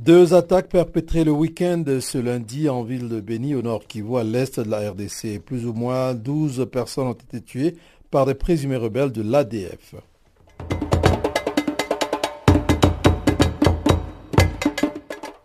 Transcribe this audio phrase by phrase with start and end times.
[0.00, 4.24] Deux attaques perpétrées le week-end ce lundi en ville de Béni au nord Kivu à
[4.24, 5.42] l'est de la RDC.
[5.44, 7.76] Plus ou moins 12 personnes ont été tuées
[8.10, 9.96] par des présumés rebelles de l'ADF.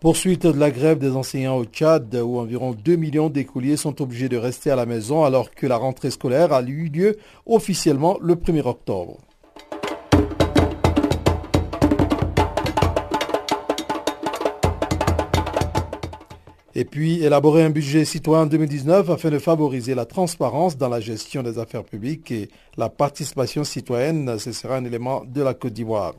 [0.00, 4.30] Poursuite de la grève des enseignants au Tchad où environ 2 millions d'écoliers sont obligés
[4.30, 8.36] de rester à la maison alors que la rentrée scolaire a eu lieu officiellement le
[8.36, 9.18] 1er octobre.
[16.78, 21.42] Et puis élaborer un budget citoyen 2019 afin de favoriser la transparence dans la gestion
[21.42, 26.12] des affaires publiques et la participation citoyenne, ce sera un élément de la Côte d'Ivoire.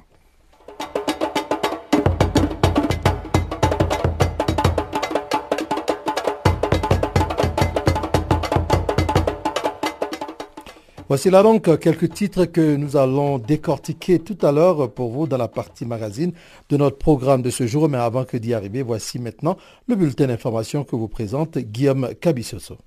[11.10, 15.38] Voici là donc quelques titres que nous allons décortiquer tout à l'heure pour vous dans
[15.38, 16.34] la partie magazine
[16.68, 17.88] de notre programme de ce jour.
[17.88, 19.56] Mais avant que d'y arriver, voici maintenant
[19.88, 22.78] le bulletin d'information que vous présente Guillaume Cabissoso.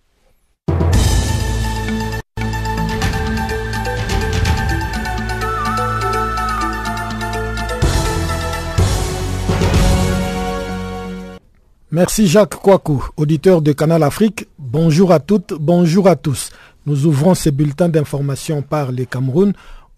[11.93, 14.47] Merci Jacques Kouakou, auditeur de Canal Afrique.
[14.59, 16.51] Bonjour à toutes, bonjour à tous.
[16.91, 19.53] Nous ouvrons ce bulletin d'information par le Cameroun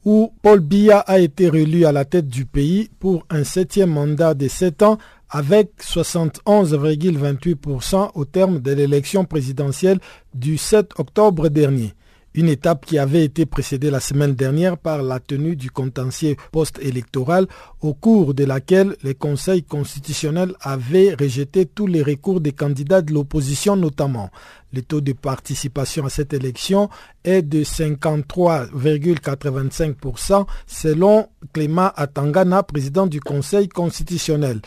[0.04, 4.34] où Paul Biya a été réélu à la tête du pays pour un septième mandat
[4.34, 4.98] de sept ans
[5.30, 10.00] avec 71,28% au terme de l'élection présidentielle
[10.34, 11.94] du 7 octobre dernier
[12.34, 17.46] une étape qui avait été précédée la semaine dernière par la tenue du contentieux post-électoral
[17.80, 23.12] au cours de laquelle le Conseil constitutionnel avait rejeté tous les recours des candidats de
[23.12, 24.30] l'opposition notamment.
[24.74, 26.88] Le taux de participation à cette élection
[27.24, 34.62] est de 53,85% selon Clément Atangana, président du Conseil constitutionnel.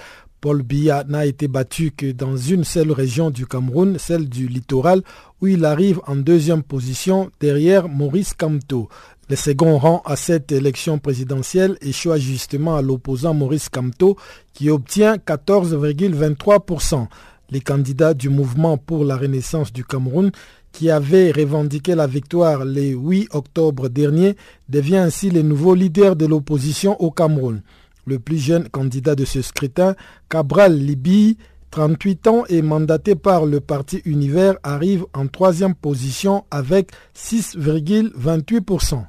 [0.45, 5.01] Paul Biya n'a été battu que dans une seule région du Cameroun, celle du littoral,
[5.41, 8.87] où il arrive en deuxième position derrière Maurice Kamto.
[9.27, 14.17] Le second rang à cette élection présidentielle échoue justement à l'opposant Maurice Kamto
[14.53, 17.07] qui obtient 14,23%.
[17.49, 20.29] Les candidats du mouvement pour la renaissance du Cameroun
[20.71, 24.35] qui avait revendiqué la victoire le 8 octobre dernier
[24.69, 27.63] devient ainsi le nouveau leader de l'opposition au Cameroun.
[28.05, 29.95] Le plus jeune candidat de ce scrutin,
[30.29, 31.37] Cabral Libi,
[31.71, 39.05] 38 ans et mandaté par le parti Univers, arrive en troisième position avec 6,28%.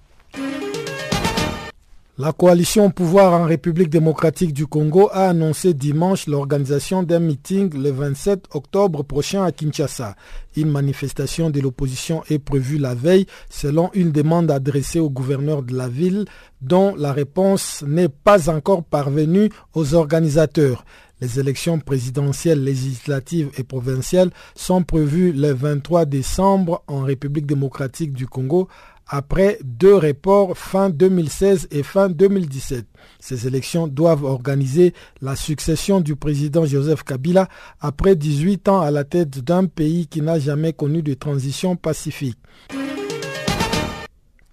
[2.19, 7.75] La coalition au pouvoir en République démocratique du Congo a annoncé dimanche l'organisation d'un meeting
[7.75, 10.17] le 27 octobre prochain à Kinshasa.
[10.57, 15.77] Une manifestation de l'opposition est prévue la veille selon une demande adressée au gouverneur de
[15.77, 16.25] la ville
[16.63, 20.87] dont la réponse n'est pas encore parvenue aux organisateurs.
[21.21, 28.27] Les élections présidentielles, législatives et provinciales sont prévues le 23 décembre en République démocratique du
[28.27, 28.69] Congo
[29.09, 32.87] après deux reports fin 2016 et fin 2017.
[33.21, 37.49] Ces élections doivent organiser la succession du président Joseph Kabila
[37.81, 42.39] après 18 ans à la tête d'un pays qui n'a jamais connu de transition pacifique.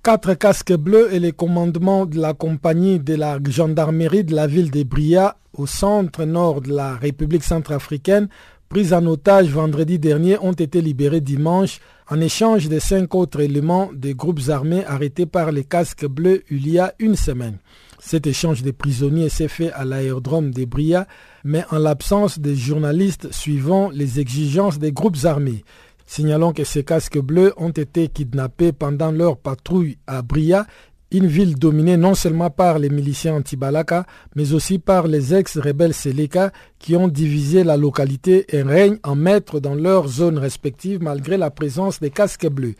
[0.03, 4.69] Quatre casques bleus et les commandements de la compagnie de la gendarmerie de la ville
[4.69, 8.27] de Bria au centre nord de la République centrafricaine
[8.73, 11.79] pris en otage vendredi dernier ont été libérés dimanche
[12.09, 16.67] en échange de cinq autres éléments des groupes armés arrêtés par les casques bleus il
[16.67, 17.59] y a une semaine.
[17.99, 21.07] Cet échange de prisonniers s'est fait à l'aérodrome de Bria,
[21.43, 25.63] mais en l'absence des journalistes suivant les exigences des groupes armés.
[26.07, 30.65] Signalons que ces casques bleus ont été kidnappés pendant leur patrouille à Bria
[31.13, 34.05] une ville dominée non seulement par les miliciens anti-Balaka,
[34.35, 39.59] mais aussi par les ex-rebelles Seleka qui ont divisé la localité et règnent en maître
[39.59, 42.75] dans leurs zones respectives malgré la présence des casques bleus.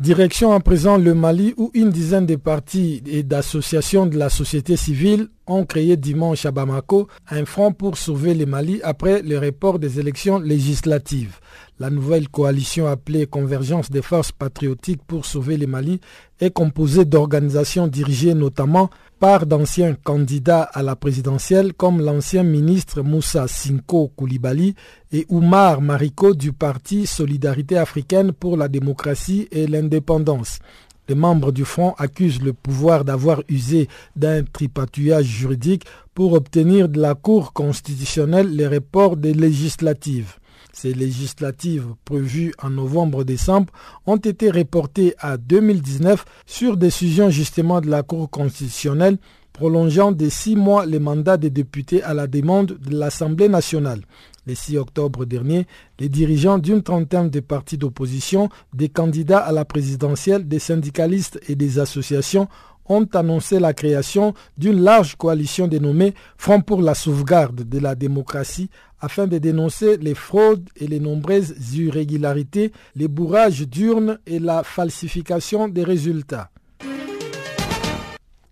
[0.00, 4.76] Direction à présent le Mali où une dizaine de partis et d'associations de la société
[4.76, 9.78] civile ont créé dimanche à Bamako un front pour sauver le Mali après le report
[9.78, 11.38] des élections législatives.
[11.80, 16.00] La nouvelle coalition appelée Convergence des forces patriotiques pour sauver le Mali
[16.38, 23.48] est composée d'organisations dirigées notamment par d'anciens candidats à la présidentielle comme l'ancien ministre Moussa
[23.48, 24.76] Sinko Koulibaly
[25.10, 30.60] et Oumar Mariko du parti Solidarité africaine pour la démocratie et l'indépendance.
[31.08, 37.00] Les membres du Front accusent le pouvoir d'avoir usé d'un tripatouillage juridique pour obtenir de
[37.00, 40.36] la Cour constitutionnelle les reports des législatives.
[40.74, 43.72] Ces législatives prévues en novembre-décembre
[44.06, 49.18] ont été reportées à 2019 sur décision justement de la Cour constitutionnelle
[49.52, 54.00] prolongeant de six mois les mandats des députés à la demande de l'Assemblée nationale.
[54.46, 55.68] Le 6 octobre dernier,
[56.00, 61.54] les dirigeants d'une trentaine de partis d'opposition, des candidats à la présidentielle, des syndicalistes et
[61.54, 62.48] des associations
[62.86, 68.68] ont annoncé la création d'une large coalition dénommée Front pour la sauvegarde de la démocratie
[69.04, 75.68] afin de dénoncer les fraudes et les nombreuses irrégularités, les bourrages d'urnes et la falsification
[75.68, 76.50] des résultats.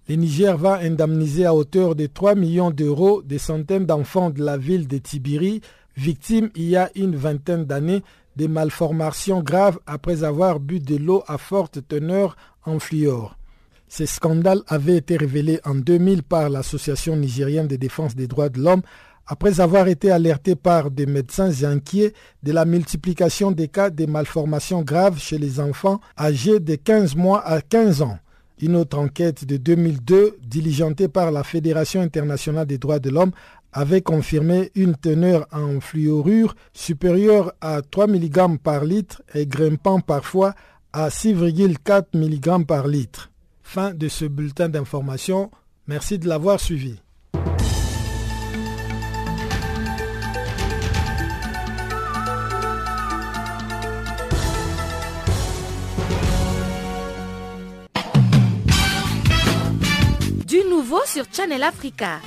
[0.09, 4.59] Le Niger va indemniser à hauteur de 3 millions d'euros des centaines d'enfants de la
[4.59, 5.63] ville de Tibiri
[5.97, 8.03] victime il y a une vingtaine d'années
[8.37, 13.37] de malformations graves après avoir bu de l'eau à forte teneur en fluor.
[13.89, 18.61] Ces scandales avaient été révélés en 2000 par l'Association nigérienne de défense des droits de
[18.61, 18.83] l'homme
[19.27, 24.83] après avoir été alertés par des médecins inquiets de la multiplication des cas de malformations
[24.83, 28.19] graves chez les enfants âgés de 15 mois à 15 ans.
[28.61, 33.33] Une autre enquête de 2002, diligentée par la Fédération internationale des droits de l'homme,
[33.73, 40.55] avait confirmé une teneur en fluorure supérieure à 3 mg par litre et grimpant parfois
[40.93, 43.31] à 6,4 mg par litre.
[43.63, 45.51] Fin de ce bulletin d'information.
[45.87, 47.01] Merci de l'avoir suivi.
[60.93, 62.21] Nouveau sur Channel Africa.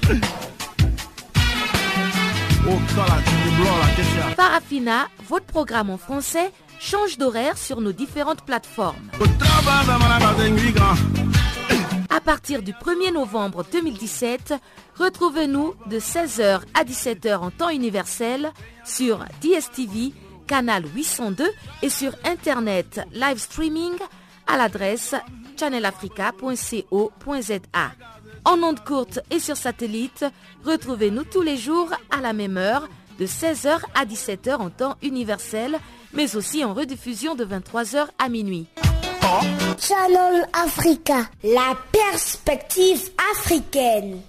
[4.36, 8.96] Farafina, votre programme en français, change d'horaire sur nos différentes plateformes.
[12.10, 14.56] À partir du 1er novembre 2017,
[14.98, 18.52] retrouvez-nous de 16h à 17h en temps universel
[18.84, 20.12] sur DSTV,
[20.48, 21.46] canal 802
[21.84, 23.94] et sur Internet live streaming
[24.48, 25.14] à l'adresse
[25.56, 28.15] channelafrica.co.za.
[28.46, 30.24] En ondes courtes et sur satellite,
[30.64, 32.88] retrouvez-nous tous les jours à la même heure,
[33.20, 35.78] de 16h à 17h en temps universel,
[36.14, 38.68] mais aussi en rediffusion de 23h à minuit.
[39.80, 44.22] Channel Africa, la perspective africaine.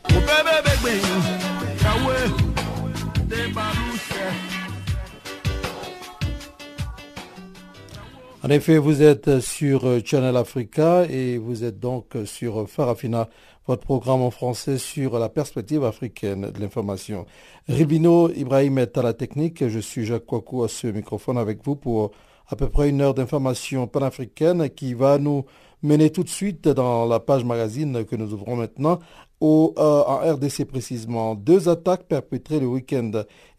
[8.42, 13.28] En effet, vous êtes sur Channel Africa et vous êtes donc sur Farafina,
[13.66, 17.26] votre programme en français sur la perspective africaine de l'information.
[17.68, 21.74] Ribino Ibrahim est à la technique, je suis Jacques Kouakou à ce microphone avec vous
[21.74, 22.12] pour
[22.48, 25.44] à peu près une heure d'information panafricaine qui va nous
[25.82, 28.98] mener tout de suite dans la page magazine que nous ouvrons maintenant
[29.40, 31.34] au, euh, en RDC précisément.
[31.34, 33.10] Deux attaques perpétrées le week-end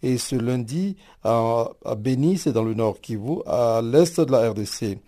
[0.03, 4.99] et ce lundi à, Béni, c'est dans le nord Kivu, à l'est de la RDC.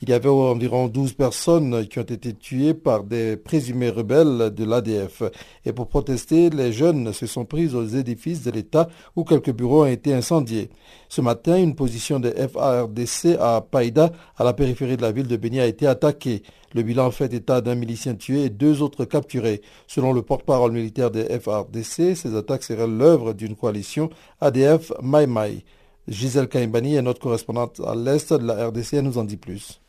[0.00, 4.64] Il y avait environ 12 personnes qui ont été tuées par des présumés rebelles de
[4.64, 5.22] l'ADF.
[5.64, 9.82] Et pour protester, les jeunes se sont pris aux édifices de l'État où quelques bureaux
[9.82, 10.70] ont été incendiés.
[11.08, 15.36] Ce matin, une position de FARDC à Païda, à la périphérie de la ville de
[15.36, 16.42] Béni, a été attaquée.
[16.74, 19.62] Le bilan fait état d'un milicien tué et deux autres capturés.
[19.86, 24.10] Selon le porte-parole militaire des FRDC, ces attaques seraient l'œuvre d'une coalition
[24.40, 25.64] ADF Mai
[26.08, 29.80] Gisèle Kaimbani est notre correspondante à l'est de la RDC, nous en dit plus.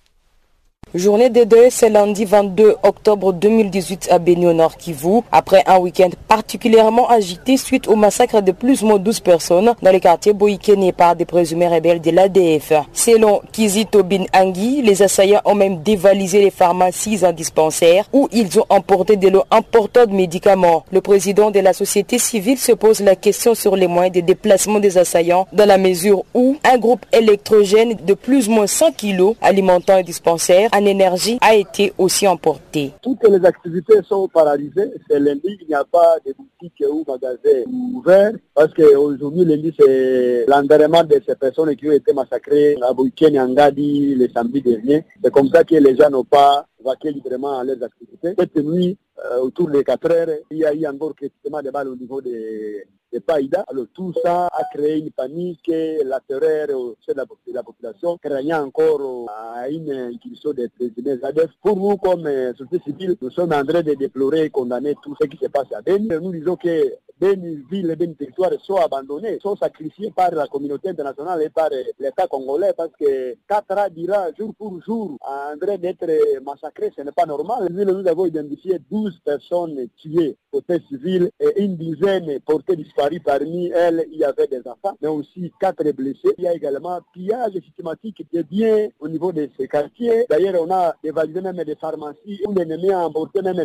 [0.96, 5.77] Journée de deuil, c'est lundi 22 octobre 2018 à Béni au Nord Kivu, après un
[5.77, 10.34] week-end particulièrement agité suite au massacre de plus ou moins 12 personnes dans le quartier
[10.34, 12.74] Boïkéné par des présumés rebelles de l'ADF.
[12.91, 18.60] Selon Kizito Bin Angui, les assaillants ont même dévalisé les pharmacies en dispensaire où ils
[18.60, 20.86] ont emporté de l'eau importante de médicaments.
[20.91, 24.79] Le président de la société civile se pose la question sur les moyens de déplacement
[24.79, 29.36] des assaillants dans la mesure où un groupe électrogène de plus ou moins 100 kilos
[29.39, 32.94] alimentant un dispensaire en énergie a été aussi emporté.
[33.02, 34.92] Toutes les activités sont paralysées.
[35.10, 40.46] C'est lundi, il n'y a pas de boutiques ou magasins ouverts parce qu'aujourd'hui, lundi, c'est
[40.48, 45.06] l'enterrement de ces personnes qui ont été massacrées à Bouyken et Ngadi le samedi dernier.
[45.24, 48.34] C'est comme ça que les gens n'ont pas vaquer librement à leurs activités.
[48.38, 51.90] Cette nuit, euh, autour des 4 heures, il y a eu encore critiquement des balles
[51.90, 53.63] au niveau des, des Païda.
[53.68, 55.72] Alors tout ça a créé une panique,
[56.06, 61.51] la terreur au sein de la, population, craignant encore à une incursion des présidents ADF.
[61.62, 65.16] Pour nous, comme euh, société civile, nous sommes en train de déplorer et condamner tout
[65.20, 66.08] ce qui se passe à Beni.
[66.08, 70.89] Nous disons que Beni villes et Beni territoires sont abandonnés, sont sacrifiés par la communauté
[70.89, 75.78] internationale et par l'État congolais parce que 4 ans dira jour pour jour en train
[75.78, 76.08] d'être
[76.44, 77.68] massacrés, ce n'est pas normal.
[77.72, 83.20] Nous avons identifié 12 personnes tuées côté civil et une dizaine portées disparues.
[83.20, 86.34] Parmi elles, il y avait des enfants, mais aussi quatre blessés.
[86.38, 90.25] Il y a également pillage systématique des biens au niveau de ces quartiers.
[90.29, 93.58] D'ailleurs, on a dévalisé même des pharmacies où l'ennemi a emporté même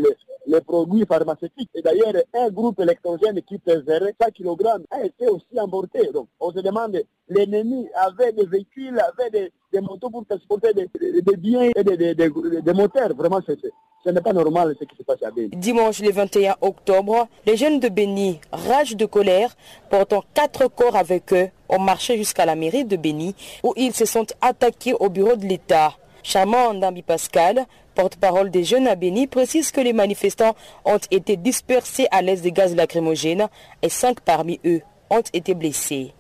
[0.47, 1.71] les, produits pharmaceutiques.
[1.75, 6.09] Et d'ailleurs, un groupe électrogène qui pesait 100 kg a été aussi emporté.
[6.13, 11.37] Donc, on se demande, l'ennemi avait des véhicules, avait des, des motos pour transporter des,
[11.37, 13.15] biens et des, moteurs.
[13.15, 15.49] Vraiment, ce n'est pas normal ce qui se passe à Béni.
[15.57, 19.57] Dimanche le 21 octobre, les jeunes de Béni, rage de colère,
[19.91, 24.05] portant quatre corps avec eux, ont marché jusqu'à la mairie de Béni où ils se
[24.05, 25.95] sont attaqués au bureau de l'État.
[26.23, 30.55] Chamand Ndambi Pascal, porte-parole des jeunes à Béni, précise que les manifestants
[30.85, 33.49] ont été dispersés à l'aise des gaz lacrymogènes
[33.83, 34.81] et cinq parmi eux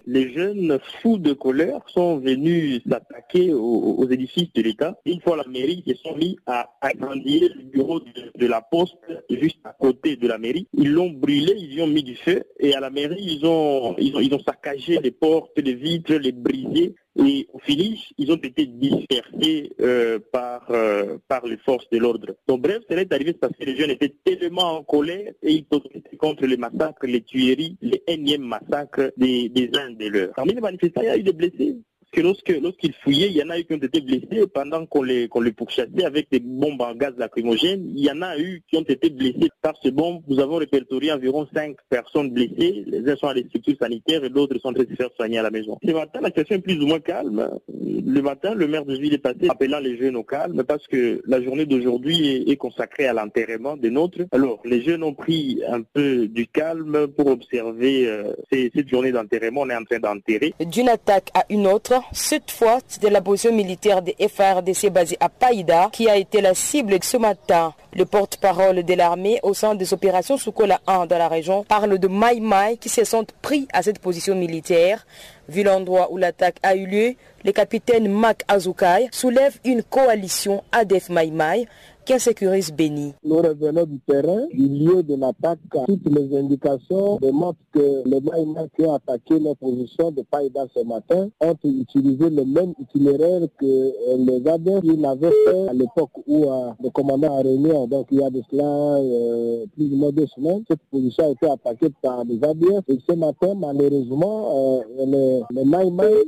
[0.06, 4.96] Les jeunes fous de colère sont venus s'attaquer aux, édifices de l'État.
[5.04, 8.94] Une fois la mairie, ils sont mis à agrandir le bureau de, la poste
[9.30, 10.68] juste à côté de la mairie.
[10.74, 13.96] Ils l'ont brûlé, ils y ont mis du feu et à la mairie, ils ont,
[13.98, 18.30] ils ont, ils ont saccagé les portes, les vitres, les brisés et au finish, ils
[18.32, 22.34] ont été dispersés euh, par, euh, par les forces de l'ordre.
[22.48, 25.64] Donc bref, cela est arrivé parce que les jeunes étaient tellement en colère et ils
[25.64, 30.32] protestaient contre les massacres, les tueries, les énièmes massacres des, des uns des leurs.
[30.34, 31.76] Parmi les manifestants, il y a eu des blessés
[32.14, 35.02] que lorsque lorsqu'ils fouillaient, il y en a eu qui ont été blessés pendant qu'on
[35.02, 37.92] les les pourchassait avec des bombes en gaz lacrymogène.
[37.94, 40.22] Il y en a eu qui ont été blessés par ces bombes.
[40.28, 42.84] Nous avons répertorié environ cinq personnes blessées.
[42.86, 43.46] Les uns sont à des
[43.78, 45.78] sanitaires et d'autres sont en train de se faire soigner à la maison.
[45.84, 47.50] Ce matin, la situation est plus ou moins calme.
[47.78, 51.22] Le matin, le maire de ville est passé appelant les jeunes au calme parce que
[51.26, 54.20] la journée d'aujourd'hui est, consacrée à l'enterrement des nôtres.
[54.30, 59.62] Alors, les jeunes ont pris un peu du calme pour observer euh, cette journée d'enterrement.
[59.62, 60.54] On est en train d'enterrer.
[60.64, 65.28] D'une attaque à une autre, cette fois, c'était la position militaire des FARDC basée à
[65.28, 67.74] Païda qui a été la cible ce matin.
[67.94, 72.08] Le porte-parole de l'armée au sein des opérations Soukola 1 dans la région parle de
[72.08, 75.06] Mai qui se sont pris à cette position militaire.
[75.48, 81.10] Vu l'endroit où l'attaque a eu lieu, le capitaine Mac Azukai soulève une coalition ADF
[81.10, 81.66] Mai Mai
[82.04, 83.14] qui insécurise Béni.
[83.24, 85.58] Nous revenons du terrain, du lieu de l'attaque.
[85.86, 90.84] Toutes les indications démontrent que les Maïmas qui ont attaqué nos positions de Païda ce
[90.84, 96.10] matin ont utilisé le même itinéraire que euh, les ADF qu'ils avaient fait à l'époque
[96.26, 99.96] où euh, le commandant a réuni, donc il y a de cela euh, plus ou
[99.96, 100.62] moins deux semaines.
[100.68, 105.74] Cette position a été attaquée par les ADF et ce matin, malheureusement, les, les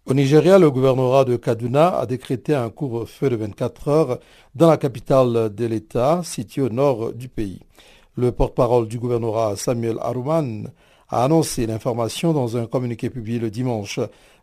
[0.05, 4.19] Au Nigeria, le gouvernorat de Kaduna a décrété un couvre-feu de 24 heures
[4.53, 7.61] dans la capitale de l'État, située au nord du pays.
[8.17, 10.65] Le porte-parole du gouvernorat, Samuel Aruman,
[11.13, 13.99] a annoncé l'information dans un communiqué publié le dimanche.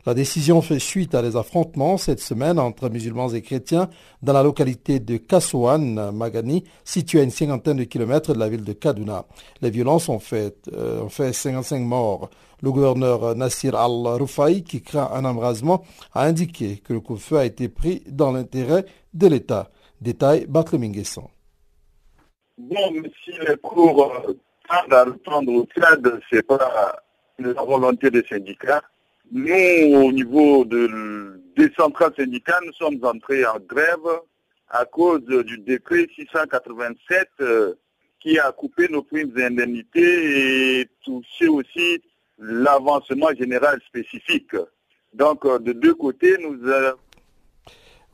[0.07, 3.91] La décision fait suite à des affrontements cette semaine entre musulmans et chrétiens
[4.23, 8.63] dans la localité de Kasouane, Magani, située à une cinquantaine de kilomètres de la ville
[8.63, 9.27] de Kaduna.
[9.61, 12.31] Les violences ont fait, euh, ont fait 55 morts.
[12.63, 15.83] Le gouverneur Nassir al-Rufai, qui craint un embrasement,
[16.15, 19.71] a indiqué que le coup-feu a été pris dans l'intérêt de l'État.
[20.01, 21.03] Détail, Barthelemy.
[22.59, 23.03] Bon,
[23.61, 24.13] cours
[24.71, 27.03] à reprendre au cadre, c'est pas
[27.39, 28.83] la volonté des syndicats.
[29.33, 34.21] Nous, au niveau de, des centrales syndicales, nous sommes entrés en grève
[34.69, 37.29] à cause du décret 687
[38.21, 42.03] qui a coupé nos primes d'indemnité et touché aussi
[42.39, 44.55] l'avancement général spécifique.
[45.15, 46.59] Donc, de deux côtés, nous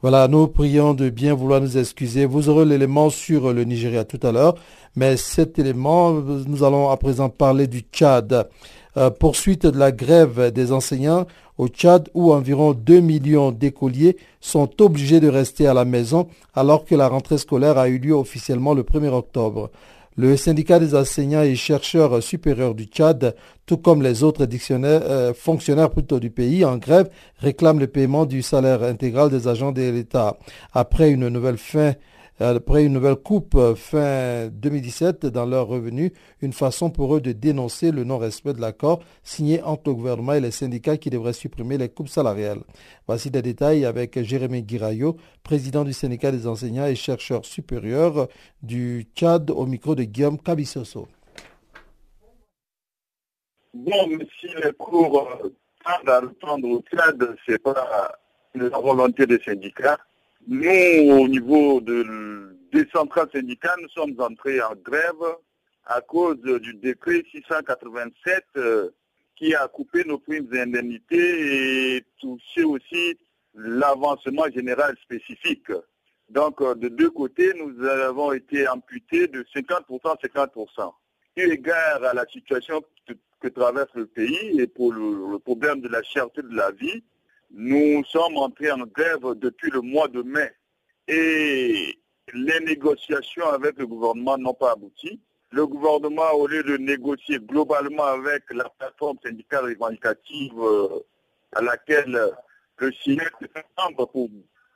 [0.09, 2.27] voilà, nous prions de bien vouloir nous excuser.
[2.27, 4.55] Vous aurez l'élément sur le Nigeria tout à l'heure,
[4.95, 8.49] mais cet élément, nous allons à présent parler du Tchad.
[8.97, 11.27] Euh, poursuite de la grève des enseignants
[11.59, 16.85] au Tchad où environ 2 millions d'écoliers sont obligés de rester à la maison alors
[16.85, 19.71] que la rentrée scolaire a eu lieu officiellement le 1er octobre.
[20.19, 25.91] Le syndicat des enseignants et chercheurs supérieurs du Tchad, tout comme les autres euh, fonctionnaires
[25.91, 30.39] plutôt du pays en grève, réclament le paiement du salaire intégral des agents de l'État.
[30.73, 31.93] Après une nouvelle fin
[32.39, 36.13] après une nouvelle coupe euh, fin 2017 dans leurs revenus,
[36.43, 40.41] une façon pour eux de dénoncer le non-respect de l'accord signé entre le gouvernement et
[40.41, 42.61] les syndicats qui devraient supprimer les coupes salariales.
[43.07, 48.29] Voici des détails avec Jérémy Guirayo, président du syndicat des enseignants et chercheurs supérieurs
[48.63, 51.09] du Tchad au micro de Guillaume Cabissoso.
[53.73, 55.27] Bon, si les cours
[55.85, 58.11] tardent à reprendre au Tchad, ce n'est pas
[58.55, 59.99] la volonté des syndicats.
[60.49, 65.37] Nous, au niveau de, des centrales syndicales, nous sommes entrés en grève
[65.87, 68.91] à cause du décret 687 euh,
[69.35, 73.19] qui a coupé nos primes d'indemnité et touché aussi
[73.55, 75.73] l'avancement général spécifique.
[76.29, 79.85] Donc, euh, de deux côtés, nous avons été amputés de 50%,
[80.23, 80.93] 50%.
[81.37, 82.83] Eu égard à la situation
[83.41, 87.05] que, traverse le pays et pour le problème de la cherté de la vie,
[87.51, 90.51] nous sommes entrés en grève depuis le mois de mai
[91.09, 91.99] et
[92.35, 95.21] les négociations avec le gouvernement n'ont pas abouti.
[95.51, 101.01] Le gouvernement, au lieu de négocier globalement avec la plateforme syndicale revendicative euh,
[101.53, 102.19] à laquelle
[102.79, 103.33] le SINEC
[103.79, 104.29] membre pour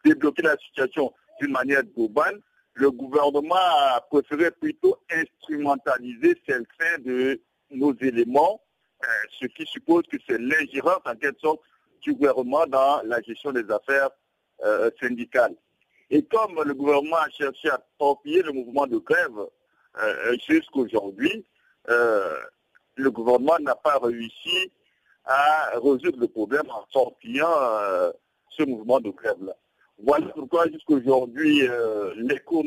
[0.04, 2.40] débloquer la situation d'une manière globale,
[2.74, 7.40] le gouvernement a préféré plutôt instrumentaliser certains de
[7.72, 8.60] nos éléments,
[9.02, 9.06] euh,
[9.40, 11.60] ce qui suppose que c'est l'ingérence en quelque sorte
[12.02, 14.10] du gouvernement dans la gestion des affaires
[14.64, 15.54] euh, syndicales.
[16.10, 19.38] Et comme le gouvernement a cherché à torpiller le mouvement de grève
[20.02, 21.44] euh, jusqu'aujourd'hui,
[21.88, 22.36] euh,
[22.96, 24.72] le gouvernement n'a pas réussi
[25.24, 27.54] à résoudre le problème en torpillant
[28.50, 29.54] ce mouvement de grève-là.
[29.98, 31.62] Voilà pourquoi jusqu'aujourd'hui,
[32.16, 32.64] les cours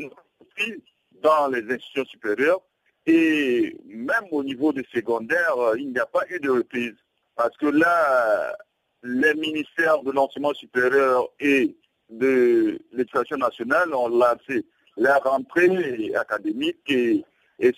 [0.56, 0.82] pris
[1.22, 2.62] dans les institutions supérieures
[3.06, 6.94] et même au niveau des secondaires, il n'y a pas eu de reprise.
[7.36, 8.56] Parce que là,
[9.04, 11.76] les ministères de l'enseignement supérieur et
[12.08, 14.64] de l'éducation nationale ont lancé
[14.96, 17.24] la rentrée académique et,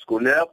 [0.00, 0.46] scolaire.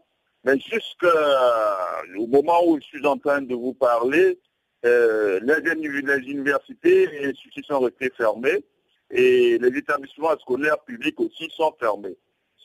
[0.44, 4.40] Mais jusqu'au moment où je suis en train de vous parler,
[4.86, 8.66] euh, les, universités et institutions sont restées fermées
[9.12, 12.18] et les établissements scolaires publics aussi sont fermés.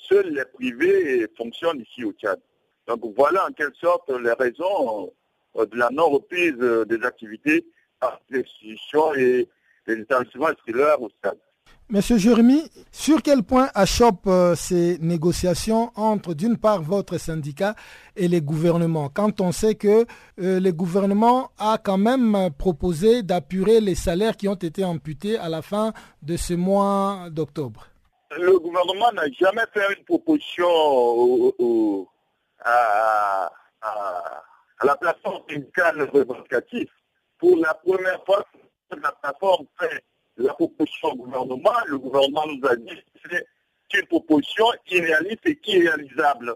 [0.08, 2.40] Seuls les privés fonctionnent ici au Tchad.
[2.86, 5.12] Donc voilà en quelque sorte les raisons
[5.54, 7.66] de la non-reprise des activités
[9.16, 9.48] et
[9.86, 10.48] établissements
[11.00, 11.38] au stade.
[11.90, 17.74] Monsieur Jérémy, sur quel point achoppent euh, ces négociations entre, d'une part, votre syndicat
[18.14, 20.04] et les gouvernements, quand on sait que
[20.38, 25.48] euh, le gouvernement a quand même proposé d'apurer les salaires qui ont été amputés à
[25.48, 27.86] la fin de ce mois d'octobre.
[28.36, 30.68] Le gouvernement n'a jamais fait une proposition
[32.60, 33.50] à,
[34.84, 36.88] la plateforme syndicale revendicative
[37.38, 38.44] pour la première fois,
[38.90, 40.04] la plateforme fait
[40.36, 41.72] la proposition au gouvernement.
[41.86, 43.36] Le gouvernement nous a dit que
[43.90, 46.54] c'est une proposition irréaliste et irréalisable.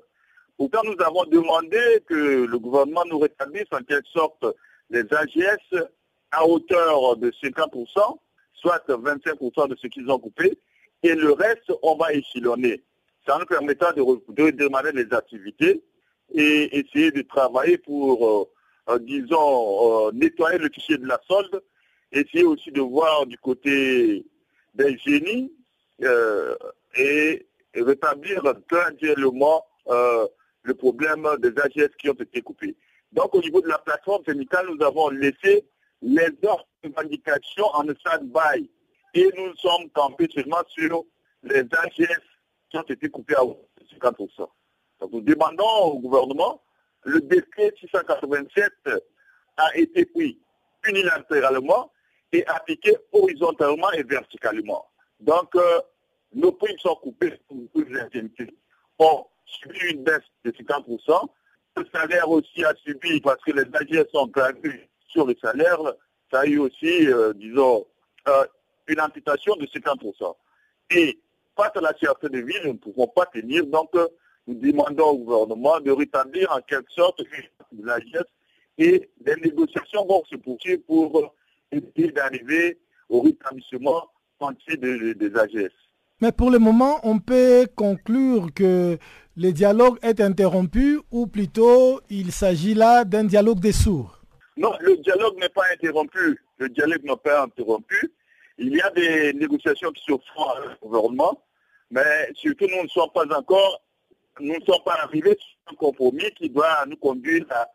[0.56, 4.44] Pourtant, nous avons demandé que le gouvernement nous rétablisse en quelque sorte
[4.90, 5.88] les AGS
[6.30, 8.18] à hauteur de 50%,
[8.54, 10.58] soit 25% de ce qu'ils ont coupé,
[11.02, 12.82] et le reste, on va échelonner.
[13.26, 15.82] Ça nous permettra de, redémarrer les activités
[16.34, 18.44] et essayer de travailler pour euh,
[19.00, 21.62] disons, euh, nettoyer le fichier de la solde,
[22.10, 24.24] essayer aussi de voir du côté
[24.74, 25.52] des génies
[26.02, 26.54] euh,
[26.96, 29.64] et rétablir graduellement
[30.64, 32.76] le problème des AGS qui ont été coupés.
[33.12, 35.64] Donc au niveau de la plateforme syndicale, nous avons laissé
[36.00, 38.70] les ordres de revendication en stand-by
[39.14, 41.04] et nous sommes campés seulement sur
[41.42, 42.22] les AGS
[42.70, 43.42] qui ont été coupés à
[44.00, 44.48] 50%.
[45.00, 46.62] Donc nous demandons au gouvernement
[47.04, 48.72] le décret 687
[49.56, 50.38] a été pris
[50.86, 51.92] unilatéralement
[52.32, 54.86] et appliqué horizontalement et verticalement.
[55.20, 55.80] Donc, euh,
[56.34, 58.54] nos primes sont coupées pour les indemnités.
[58.98, 61.28] ont subi une baisse de 50%.
[61.76, 65.78] Le salaire aussi a subi, parce que les AGS sont gravés sur le salaire,
[66.30, 67.86] ça a eu aussi, euh, disons,
[68.28, 68.46] euh,
[68.88, 70.36] une amputation de 50%.
[70.90, 71.18] Et
[71.56, 73.66] face à la cherté de vie, nous ne pouvons pas tenir.
[73.66, 73.90] Donc,
[74.46, 77.22] nous demandons au gouvernement de rétablir en quelque sorte
[77.72, 78.30] de la geste
[78.78, 81.34] et les négociations vont se poursuivre pour
[81.70, 82.78] essayer d'arriver
[83.08, 84.08] au rétablissement
[84.40, 85.72] entier des AGS.
[86.22, 88.96] Mais pour le moment, on peut conclure que
[89.36, 94.20] le dialogue est interrompu ou plutôt il s'agit là d'un dialogue des sourds
[94.56, 96.40] Non, le dialogue n'est pas interrompu.
[96.58, 98.12] Le dialogue n'est pas interrompu.
[98.56, 101.42] Il y a des négociations qui se font avec le gouvernement,
[101.90, 103.81] mais surtout nous ne sommes pas encore,
[104.40, 107.66] nous ne sommes pas arrivés sur un compromis qui doit nous conduire à,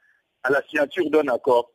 [0.44, 1.70] à la signature d'un accord.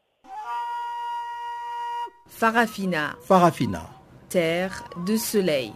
[2.29, 3.14] Farafina.
[3.23, 3.90] Farafina.
[4.29, 5.73] Terre de soleil.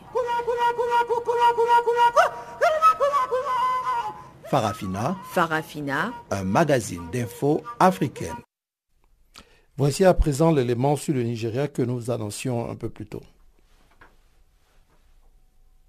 [4.49, 5.17] Farafina.
[5.33, 6.13] Farafina.
[6.31, 8.37] Un magazine d'infos africaine.
[9.77, 13.23] Voici à présent l'élément sur le Nigeria que nous annoncions un peu plus tôt.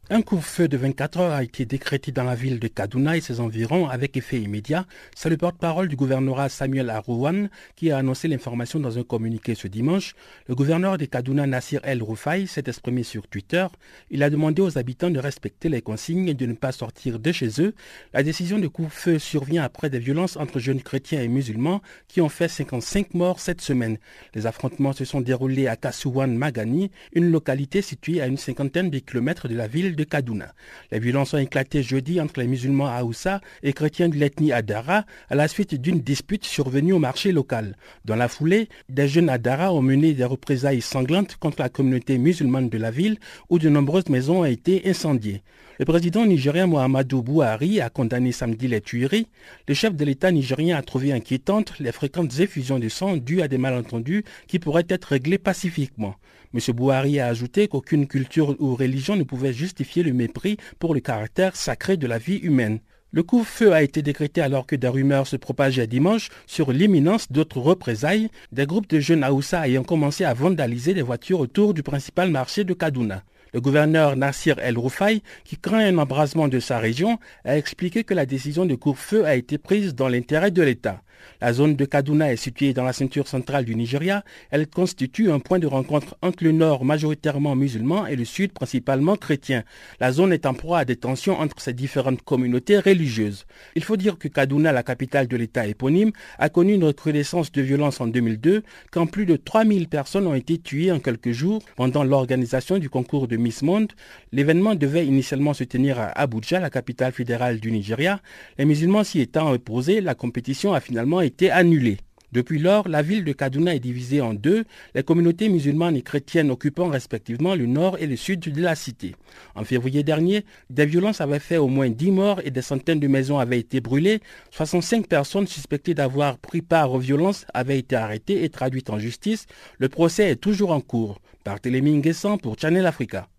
[0.10, 3.41] Un couvre-feu de 24 heures a été décrété dans la ville de Kaduna et ses
[3.41, 4.86] environs avec effet immédiat.
[5.13, 9.67] C'est le porte-parole du gouvernorat Samuel Arouan qui a annoncé l'information dans un communiqué ce
[9.67, 10.15] dimanche.
[10.48, 13.67] Le gouverneur de Kaduna Nassir El Rufai s'est exprimé sur Twitter.
[14.10, 17.32] Il a demandé aux habitants de respecter les consignes et de ne pas sortir de
[17.34, 17.76] chez eux.
[18.13, 22.30] La décision de couvre-feu survient après des violences entre jeunes chrétiens et musulmans qui ont
[22.30, 23.98] fait 55 morts cette semaine.
[24.36, 29.00] Les affrontements se sont déroulés à Kasuwan Magani, une localité située à une cinquantaine de
[29.00, 30.53] kilomètres de la ville de Kaduna.
[30.91, 35.36] Les violences ont éclaté jeudi entre les musulmans Aoussa et chrétiens de l'ethnie Adara à
[35.36, 37.75] la suite d'une dispute survenue au marché local.
[38.05, 42.69] Dans la foulée, des jeunes Adara ont mené des représailles sanglantes contre la communauté musulmane
[42.69, 43.17] de la ville
[43.49, 45.41] où de nombreuses maisons ont été incendiées.
[45.79, 49.27] Le président nigérien Mohamedou Bouhari a condamné samedi les tueries.
[49.67, 53.47] Le chef de l'État nigérien a trouvé inquiétantes les fréquentes effusions de sang dues à
[53.47, 56.15] des malentendus qui pourraient être réglés pacifiquement.
[56.55, 56.59] M.
[56.75, 61.55] Bouhari a ajouté qu'aucune culture ou religion ne pouvait justifier le mépris pour le caractère
[61.55, 62.79] sacré de la vie humaine.
[63.11, 67.59] Le couvre-feu a été décrété alors que des rumeurs se propageaient dimanche sur l'imminence d'autres
[67.59, 72.31] représailles, des groupes de jeunes Aoussa ayant commencé à vandaliser des voitures autour du principal
[72.31, 73.21] marché de Kaduna.
[73.53, 78.13] Le gouverneur Nassir El Rufai, qui craint un embrasement de sa région, a expliqué que
[78.13, 81.01] la décision de couvre-feu a été prise dans l'intérêt de l'État.
[81.41, 84.23] La zone de Kaduna est située dans la ceinture centrale du Nigeria.
[84.49, 89.15] Elle constitue un point de rencontre entre le nord majoritairement musulman et le sud principalement
[89.15, 89.63] chrétien.
[89.99, 93.45] La zone est en proie à des tensions entre ces différentes communautés religieuses.
[93.75, 97.62] Il faut dire que Kaduna, la capitale de l'État éponyme, a connu une recrudescence de
[97.62, 102.03] violence en 2002 quand plus de 3000 personnes ont été tuées en quelques jours pendant
[102.03, 103.93] l'organisation du concours de Miss Monde.
[104.32, 108.19] L'événement devait initialement se tenir à Abuja, la capitale fédérale du Nigeria.
[108.58, 111.97] Les musulmans s'y étant opposés, la compétition a finalement été annulée.
[112.34, 116.52] Depuis lors, la ville de Kaduna est divisée en deux, les communautés musulmanes et chrétiennes
[116.52, 119.15] occupant respectivement le nord et le sud de la cité.
[119.56, 123.08] En février dernier, des violences avaient fait au moins 10 morts et des centaines de
[123.08, 124.19] maisons avaient été brûlées.
[124.52, 129.45] 65 personnes suspectées d'avoir pris part aux violences avaient été arrêtées et traduites en justice.
[129.78, 131.21] Le procès est toujours en cours.
[131.47, 133.29] Barthélémy Nguessan pour Channel Africa.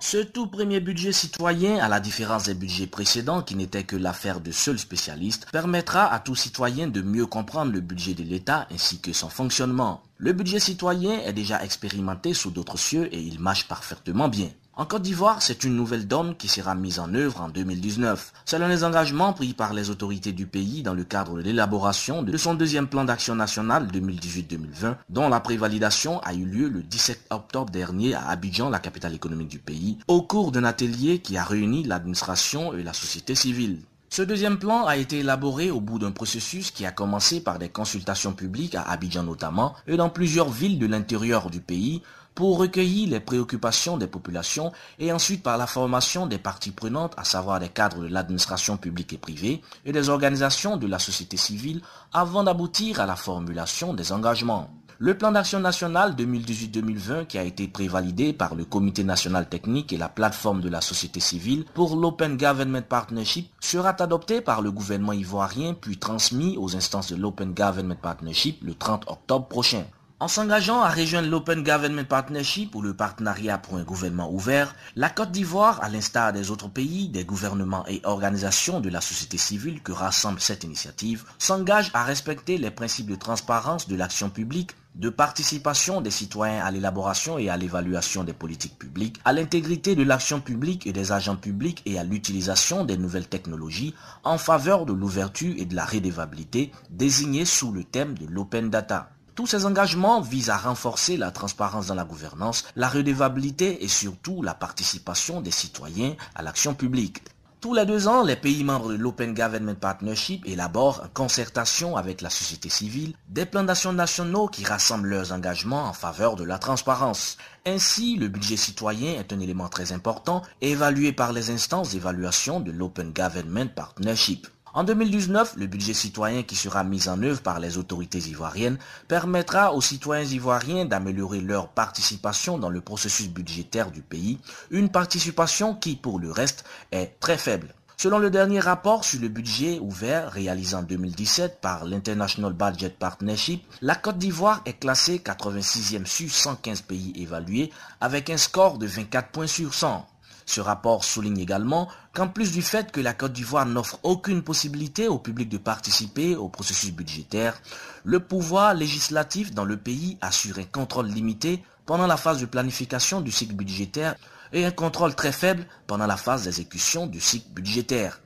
[0.00, 4.40] Ce tout premier budget citoyen, à la différence des budgets précédents qui n'étaient que l'affaire
[4.40, 9.00] de seuls spécialistes, permettra à tout citoyen de mieux comprendre le budget de l'État ainsi
[9.00, 10.02] que son fonctionnement.
[10.16, 14.50] Le budget citoyen est déjà expérimenté sous d'autres cieux et il marche parfaitement bien.
[14.78, 18.32] En Côte d'Ivoire, c'est une nouvelle donne qui sera mise en œuvre en 2019.
[18.44, 22.36] Selon les engagements pris par les autorités du pays dans le cadre de l'élaboration de
[22.36, 27.72] son deuxième plan d'action national 2018-2020, dont la prévalidation a eu lieu le 17 octobre
[27.72, 31.82] dernier à Abidjan, la capitale économique du pays, au cours d'un atelier qui a réuni
[31.82, 33.80] l'administration et la société civile.
[34.10, 37.68] Ce deuxième plan a été élaboré au bout d'un processus qui a commencé par des
[37.68, 42.00] consultations publiques à Abidjan notamment et dans plusieurs villes de l'intérieur du pays
[42.38, 44.70] pour recueillir les préoccupations des populations
[45.00, 49.12] et ensuite par la formation des parties prenantes, à savoir des cadres de l'administration publique
[49.12, 51.80] et privée et des organisations de la société civile
[52.12, 54.70] avant d'aboutir à la formulation des engagements.
[55.00, 59.96] Le plan d'action national 2018-2020 qui a été prévalidé par le Comité national technique et
[59.98, 65.12] la plateforme de la société civile pour l'Open Government Partnership sera adopté par le gouvernement
[65.12, 69.82] ivoirien puis transmis aux instances de l'Open Government Partnership le 30 octobre prochain.
[70.20, 75.10] En s'engageant à rejoindre l'Open Government Partnership ou le partenariat pour un gouvernement ouvert, la
[75.10, 79.80] Côte d'Ivoire, à l'instar des autres pays, des gouvernements et organisations de la société civile
[79.80, 85.08] que rassemble cette initiative, s'engage à respecter les principes de transparence de l'action publique, de
[85.08, 90.40] participation des citoyens à l'élaboration et à l'évaluation des politiques publiques, à l'intégrité de l'action
[90.40, 95.54] publique et des agents publics et à l'utilisation des nouvelles technologies en faveur de l'ouverture
[95.56, 99.10] et de la rédévabilité désignée sous le thème de l'open data.
[99.38, 104.42] Tous ces engagements visent à renforcer la transparence dans la gouvernance, la redevabilité et surtout
[104.42, 107.22] la participation des citoyens à l'action publique.
[107.60, 112.20] Tous les deux ans, les pays membres de l'Open Government Partnership élaborent en concertation avec
[112.20, 116.58] la société civile des plans d'action nationaux qui rassemblent leurs engagements en faveur de la
[116.58, 117.36] transparence.
[117.64, 122.72] Ainsi, le budget citoyen est un élément très important évalué par les instances d'évaluation de
[122.72, 124.48] l'Open Government Partnership.
[124.78, 129.74] En 2019, le budget citoyen qui sera mis en œuvre par les autorités ivoiriennes permettra
[129.74, 134.38] aux citoyens ivoiriens d'améliorer leur participation dans le processus budgétaire du pays,
[134.70, 137.74] une participation qui, pour le reste, est très faible.
[137.96, 143.64] Selon le dernier rapport sur le budget ouvert réalisé en 2017 par l'International Budget Partnership,
[143.82, 149.30] la Côte d'Ivoire est classée 86e sur 115 pays évalués avec un score de 24
[149.30, 150.06] points sur 100.
[150.48, 155.06] Ce rapport souligne également qu'en plus du fait que la Côte d'Ivoire n'offre aucune possibilité
[155.06, 157.60] au public de participer au processus budgétaire,
[158.02, 163.20] le pouvoir législatif dans le pays assure un contrôle limité pendant la phase de planification
[163.20, 164.14] du cycle budgétaire
[164.54, 168.18] et un contrôle très faible pendant la phase d'exécution du cycle budgétaire.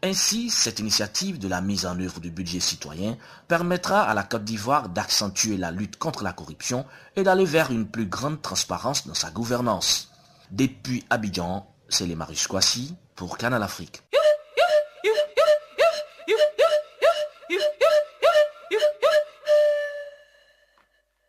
[0.00, 3.16] Ainsi, cette initiative de la mise en œuvre du budget citoyen
[3.48, 7.88] permettra à la Côte d'Ivoire d'accentuer la lutte contre la corruption et d'aller vers une
[7.88, 10.13] plus grande transparence dans sa gouvernance.
[10.54, 14.04] Depuis Abidjan, c'est les Marius Kwasi pour Canal Afrique.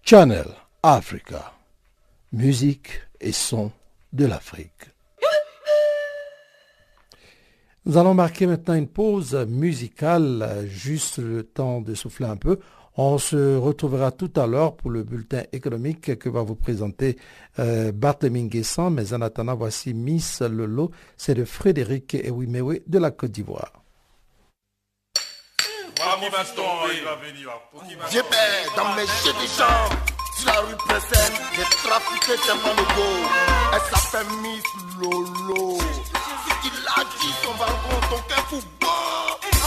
[0.03, 0.45] Channel
[0.83, 1.53] Africa.
[2.33, 3.71] Musique et son
[4.13, 4.69] de l'Afrique.
[7.85, 12.59] Nous allons marquer maintenant une pause musicale, juste le temps de souffler un peu.
[12.97, 17.17] On se retrouvera tout à l'heure pour le bulletin économique que va vous présenter
[17.59, 18.89] euh, Barthélemy Guessant.
[18.89, 20.91] Mais en attendant, voici Miss Lolo.
[21.17, 23.73] C'est de Frédéric Ewimewe de la Côte d'Ivoire.
[28.11, 28.21] J'ai
[28.75, 29.97] dans mes jeux de jambes,
[30.37, 33.09] sur la rue Pressel, j'ai trafiqué tellement de go.
[33.73, 34.63] Elle s'appelle Miss
[35.01, 35.77] Lolo.
[35.79, 38.61] Si tu l'as dit, son wagon, ton cœur fou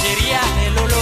[0.00, 0.99] sería el olor.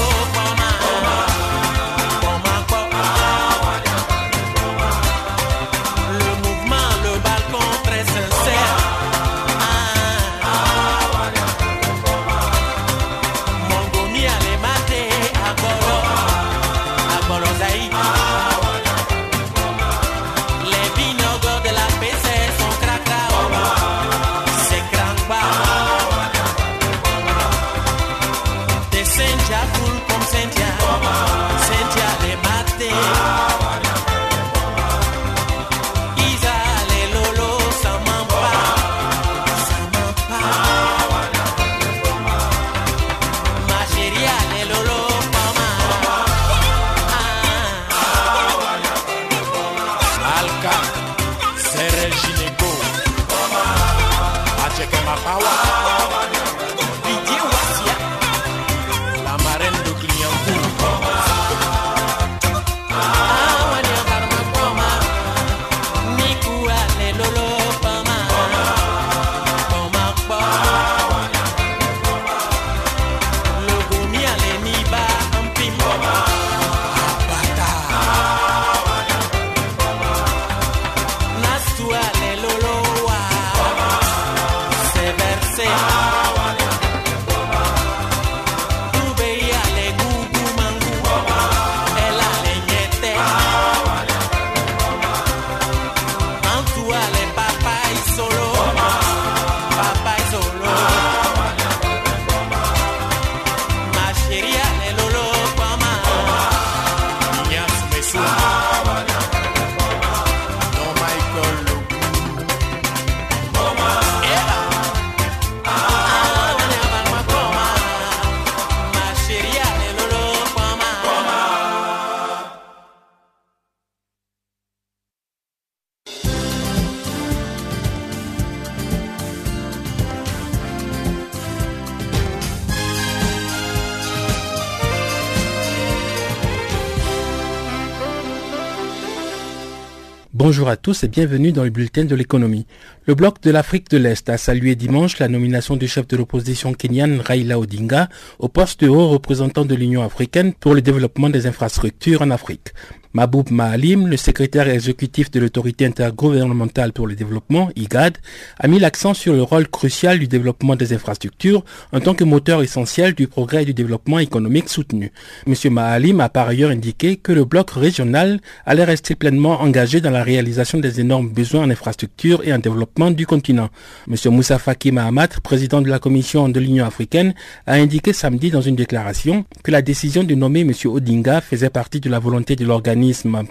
[140.49, 142.67] Bonjour à tous et bienvenue dans le bulletin de l'économie.
[143.05, 146.73] Le bloc de l'Afrique de l'Est a salué dimanche la nomination du chef de l'opposition
[146.73, 148.09] kenyane Raila Odinga
[148.39, 152.73] au poste de haut représentant de l'Union africaine pour le développement des infrastructures en Afrique.
[153.15, 158.19] Maboub Maalim, le secrétaire exécutif de l'autorité intergouvernementale pour le développement, IGAD,
[158.59, 162.63] a mis l'accent sur le rôle crucial du développement des infrastructures en tant que moteur
[162.63, 165.11] essentiel du progrès et du développement économique soutenu.
[165.47, 165.55] M.
[165.73, 170.23] Maalim a par ailleurs indiqué que le bloc régional allait rester pleinement engagé dans la
[170.23, 173.71] réalisation des énormes besoins en infrastructures et en développement du continent.
[174.07, 174.17] M.
[174.35, 177.33] Moussa Faki Mahamat, président de la Commission de l'Union africaine,
[177.67, 180.73] a indiqué samedi dans une déclaration que la décision de nommer M.
[180.85, 182.98] Odinga faisait partie de la volonté de l'organisation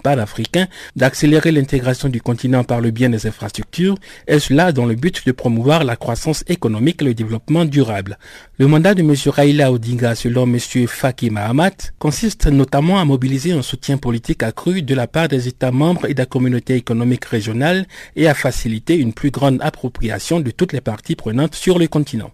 [0.02, 5.26] panafricain d'accélérer l'intégration du continent par le bien des infrastructures, et cela dans le but
[5.26, 8.18] de promouvoir la croissance économique et le développement durable.
[8.58, 9.14] Le mandat de M.
[9.26, 10.58] Raila Odinga, selon M.
[10.86, 15.72] Faki Mahamat, consiste notamment à mobiliser un soutien politique accru de la part des États
[15.72, 20.50] membres et de la communauté économique régionale et à faciliter une plus grande appropriation de
[20.50, 22.32] toutes les parties prenantes sur le continent.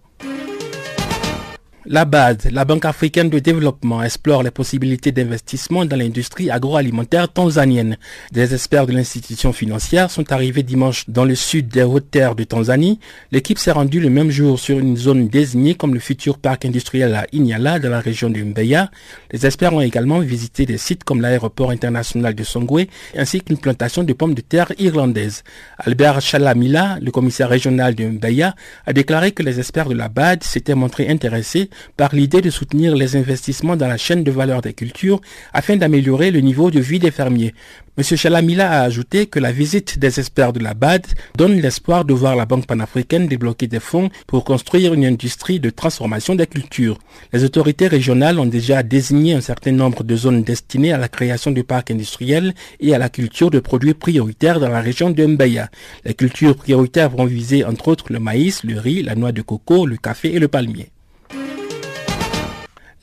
[1.87, 7.97] La BAD, la Banque africaine de développement, explore les possibilités d'investissement dans l'industrie agroalimentaire tanzanienne.
[8.31, 12.43] Des experts de l'institution financière sont arrivés dimanche dans le sud des hautes terres de
[12.43, 12.99] Tanzanie.
[13.31, 17.13] L'équipe s'est rendue le même jour sur une zone désignée comme le futur parc industriel
[17.13, 18.89] à Inyala dans la région de Mbeya.
[19.31, 24.03] Les experts ont également visité des sites comme l'aéroport international de Songwe ainsi qu'une plantation
[24.03, 25.43] de pommes de terre irlandaises.
[25.77, 28.55] Albert Chalamila, le commissaire régional de Mbeya,
[28.87, 32.95] a déclaré que les experts de la BAD s'étaient montrés intéressés par l'idée de soutenir
[32.95, 35.21] les investissements dans la chaîne de valeur des cultures
[35.53, 37.53] afin d'améliorer le niveau de vie des fermiers.
[37.97, 38.03] M.
[38.03, 41.07] Chalamila a ajouté que la visite des experts de la BAD
[41.37, 45.69] donne l'espoir de voir la Banque panafricaine débloquer des fonds pour construire une industrie de
[45.69, 46.99] transformation des cultures.
[47.31, 51.51] Les autorités régionales ont déjà désigné un certain nombre de zones destinées à la création
[51.51, 55.69] de parcs industriels et à la culture de produits prioritaires dans la région de Mbeya.
[56.03, 59.85] Les cultures prioritaires vont viser entre autres le maïs, le riz, la noix de coco,
[59.85, 60.89] le café et le palmier.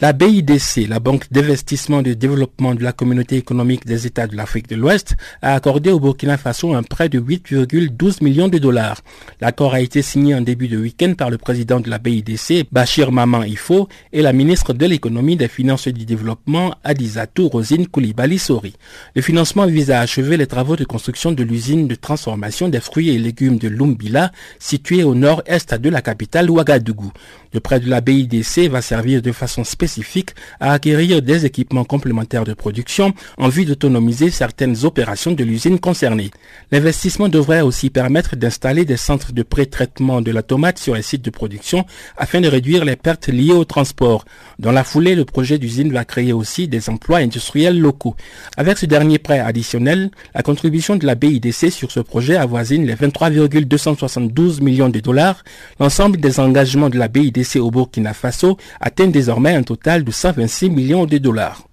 [0.02, 4.68] La BIDC, la Banque d'investissement de développement de la communauté économique des États de l'Afrique
[4.68, 9.00] de l'Ouest, a accordé au Burkina Faso un prêt de 8,12 millions de dollars.
[9.40, 13.12] L'accord a été signé en début de week-end par le président de la BIDC, Bachir
[13.12, 18.40] Maman Ifo, et la ministre de l'économie, des finances et du développement, Adizatou Rosine Koulibaly
[18.40, 18.74] Sori.
[19.14, 23.10] Le financement vise à achever les travaux de construction de l'usine de transformation des fruits
[23.10, 27.12] et légumes de Lumbila, située au nord-est de la capitale Ouagadougou.
[27.52, 32.44] Le prêt de la BIDC va servir de façon spécifique à acquérir des équipements complémentaires
[32.44, 36.30] de production en vue d'autonomiser certaines opérations de l'usine concernée.
[36.70, 41.20] L'investissement devrait aussi permettre d'installer des centres de pré-traitement de la tomate sur les sites
[41.22, 41.84] de production
[42.16, 44.24] afin de réduire les pertes liées au transport.
[44.58, 48.16] Dans la foulée, le projet d'usine va créer aussi des emplois industriels locaux.
[48.56, 52.94] Avec ce dernier prêt additionnel, la contribution de la BIDC sur ce projet avoisine les
[52.94, 55.44] 23,272 millions de dollars.
[55.78, 60.70] L'ensemble des engagements de la BIDC au Burkina Faso atteint désormais un total de 126
[60.70, 61.66] millions de dollars.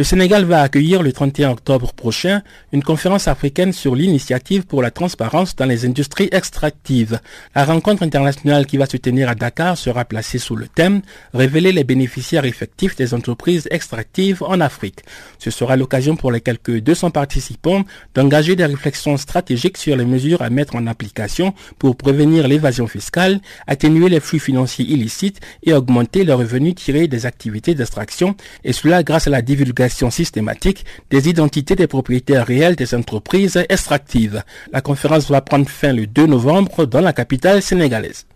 [0.00, 2.40] Le Sénégal va accueillir le 31 octobre prochain
[2.72, 7.20] une conférence africaine sur l'initiative pour la transparence dans les industries extractives.
[7.54, 11.02] La rencontre internationale qui va se tenir à Dakar sera placée sous le thème
[11.34, 15.00] Révéler les bénéficiaires effectifs des entreprises extractives en Afrique.
[15.38, 17.84] Ce sera l'occasion pour les quelques 200 participants
[18.14, 23.38] d'engager des réflexions stratégiques sur les mesures à mettre en application pour prévenir l'évasion fiscale,
[23.66, 28.34] atténuer les flux financiers illicites et augmenter les revenus tirés des activités d'extraction,
[28.64, 34.42] et cela grâce à la divulgation systématique des identités des propriétaires réels des entreprises extractives.
[34.72, 38.26] La conférence va prendre fin le 2 novembre dans la capitale sénégalaise.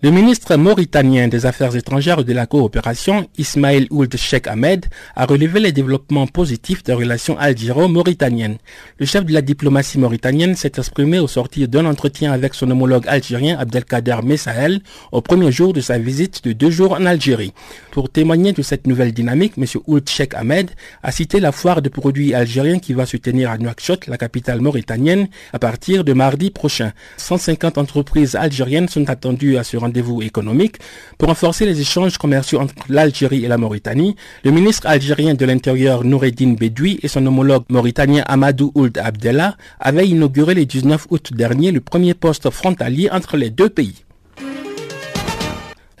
[0.00, 4.86] Le ministre mauritanien des Affaires étrangères et de la coopération, Ismaël Ould Sheikh Ahmed,
[5.16, 8.58] a relevé les développements positifs des relations algéro-mauritaniennes.
[8.98, 13.08] Le chef de la diplomatie mauritanienne s'est exprimé au sortir d'un entretien avec son homologue
[13.08, 17.52] algérien Abdelkader Messael au premier jour de sa visite de deux jours en Algérie.
[17.90, 19.64] Pour témoigner de cette nouvelle dynamique, M.
[19.88, 20.70] Ould Sheikh Ahmed
[21.02, 24.60] a cité la foire de produits algériens qui va se tenir à Nouakchott, la capitale
[24.60, 26.92] mauritanienne, à partir de mardi prochain.
[27.16, 30.76] 150 entreprises algériennes sont attendues à ce rendez-vous économique.
[31.16, 36.04] Pour renforcer les échanges commerciaux entre l'Algérie et la Mauritanie, le ministre algérien de l'Intérieur
[36.04, 41.72] Noureddin Bedoui et son homologue mauritanien Amadou Ould Abdellah avaient inauguré le 19 août dernier
[41.72, 44.04] le premier poste frontalier entre les deux pays.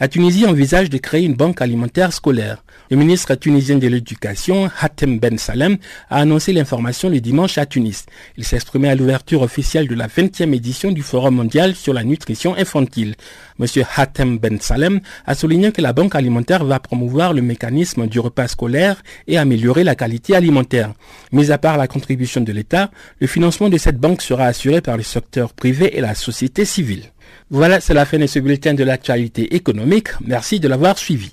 [0.00, 2.62] La Tunisie envisage de créer une banque alimentaire scolaire.
[2.90, 5.76] Le ministre tunisien de l'Éducation, Hatem Ben Salem,
[6.08, 8.06] a annoncé l'information le dimanche à Tunis.
[8.38, 12.02] Il s'est exprimé à l'ouverture officielle de la 20e édition du Forum mondial sur la
[12.02, 13.14] nutrition infantile.
[13.58, 18.20] Monsieur Hatem Ben Salem a souligné que la banque alimentaire va promouvoir le mécanisme du
[18.20, 20.94] repas scolaire et améliorer la qualité alimentaire.
[21.30, 24.96] Mis à part la contribution de l'État, le financement de cette banque sera assuré par
[24.96, 27.12] le secteur privé et la société civile.
[27.50, 30.08] Voilà, c'est la fin de ce bulletin de l'actualité économique.
[30.24, 31.32] Merci de l'avoir suivi.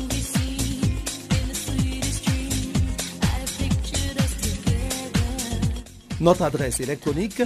[6.21, 7.41] Notre adresse électronique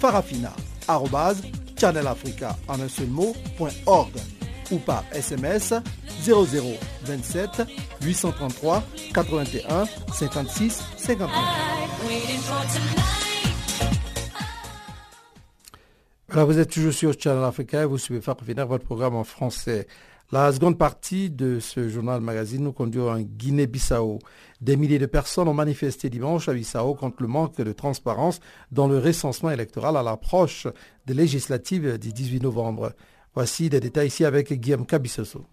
[0.00, 2.56] farafina.channelafrica
[4.70, 5.72] ou par SMS
[6.24, 7.62] 0027
[8.02, 11.30] 833 81 56 59.
[16.30, 19.86] Alors vous êtes toujours sur Channel Africa et vous suivez Farafina, votre programme en français.
[20.30, 24.18] La seconde partie de ce journal magazine nous conduit en Guinée-Bissau.
[24.60, 28.38] Des milliers de personnes ont manifesté dimanche à Bissau contre le manque de transparence
[28.70, 30.66] dans le recensement électoral à l'approche
[31.06, 32.92] des législatives du 18 novembre.
[33.34, 35.46] Voici des détails ici avec Guillaume Cabissoso.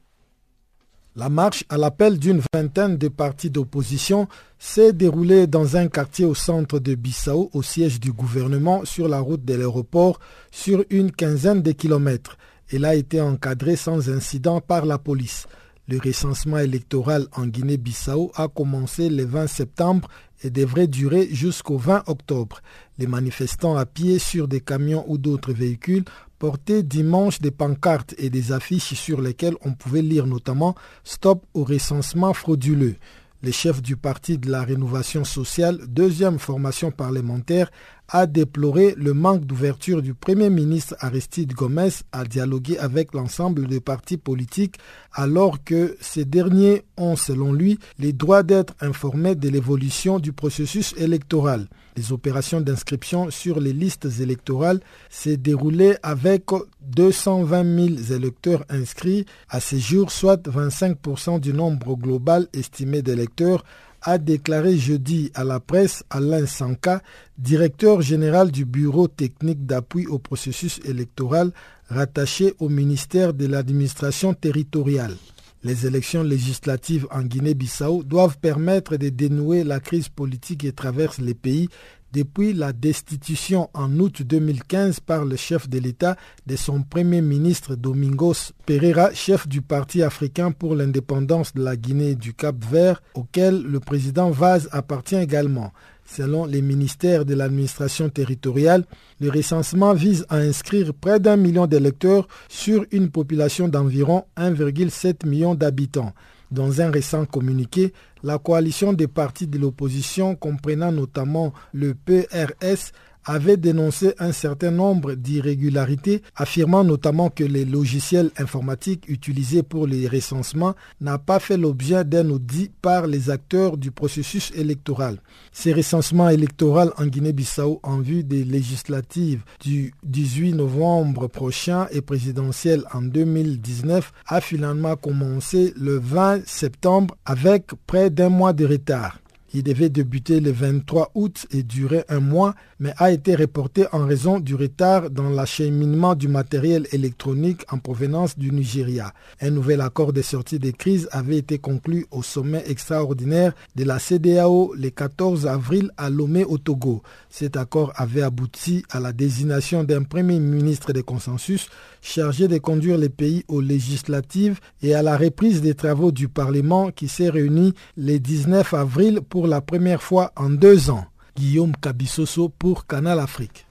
[1.16, 4.28] La marche à l'appel d'une vingtaine de partis d'opposition
[4.60, 9.22] s'est déroulée dans un quartier au centre de Bissau, au siège du gouvernement, sur la
[9.22, 10.20] route de l'aéroport,
[10.52, 12.36] sur une quinzaine de kilomètres.
[12.72, 15.48] Elle a été encadrée sans incident par la police.
[15.88, 20.08] Le recensement électoral en Guinée-Bissau a commencé le 20 septembre
[20.44, 22.62] et devrait durer jusqu'au 20 octobre.
[22.98, 26.06] Les manifestants à pied sur des camions ou d'autres véhicules
[26.40, 31.64] portaient dimanche des pancartes et des affiches sur lesquelles on pouvait lire notamment Stop au
[31.64, 32.96] recensement frauduleux.
[33.44, 37.70] Le chef du Parti de la Rénovation sociale, deuxième formation parlementaire,
[38.10, 43.80] a déploré le manque d'ouverture du Premier ministre Aristide Gomez à dialoguer avec l'ensemble des
[43.80, 44.78] partis politiques
[45.14, 50.94] alors que ces derniers ont, selon lui, les droits d'être informés de l'évolution du processus
[50.98, 51.68] électoral.
[51.98, 56.44] Les opérations d'inscription sur les listes électorales s'est déroulées avec
[56.82, 63.64] 220 000 électeurs inscrits à ce jour, soit 25% du nombre global estimé d'électeurs
[64.06, 67.02] a déclaré jeudi à la presse Alain Sanka,
[67.40, 71.52] directeur général du Bureau technique d'appui au processus électoral
[71.90, 75.16] rattaché au ministère de l'administration territoriale.
[75.64, 81.34] Les élections législatives en Guinée-Bissau doivent permettre de dénouer la crise politique qui traverse les
[81.34, 81.70] pays
[82.16, 86.16] depuis la destitution en août 2015 par le chef de l'État
[86.48, 92.16] de son premier ministre Domingos Pereira, chef du Parti africain pour l'indépendance de la Guinée
[92.16, 95.74] du Cap-Vert, auquel le président Vaz appartient également.
[96.06, 98.86] Selon les ministères de l'administration territoriale,
[99.20, 105.54] le recensement vise à inscrire près d'un million d'électeurs sur une population d'environ 1,7 million
[105.54, 106.14] d'habitants.
[106.52, 107.94] Dans un récent communiqué,
[108.24, 112.92] la coalition des partis de l'opposition, comprenant notamment le PRS,
[113.26, 120.08] avait dénoncé un certain nombre d'irrégularités, affirmant notamment que les logiciels informatiques utilisés pour les
[120.08, 125.20] recensements n'ont pas fait l'objet d'un audit par les acteurs du processus électoral.
[125.52, 132.84] Ces recensements électoraux en Guinée-Bissau en vue des législatives du 18 novembre prochain et présidentielles
[132.94, 139.20] en 2019 a finalement commencé le 20 septembre avec près d'un mois de retard.
[139.58, 144.06] Il devait débuter le 23 août et durer un mois, mais a été reporté en
[144.06, 149.14] raison du retard dans l'acheminement du matériel électronique en provenance du Nigeria.
[149.40, 153.98] Un nouvel accord de sortie des crises avait été conclu au sommet extraordinaire de la
[153.98, 157.02] CDAO le 14 avril à Lomé au Togo.
[157.30, 161.70] Cet accord avait abouti à la désignation d'un premier ministre de consensus
[162.06, 166.92] chargé de conduire les pays aux législatives et à la reprise des travaux du Parlement
[166.92, 171.06] qui s'est réuni le 19 avril pour la première fois en deux ans.
[171.36, 173.66] Guillaume Kabissoso pour Canal Afrique.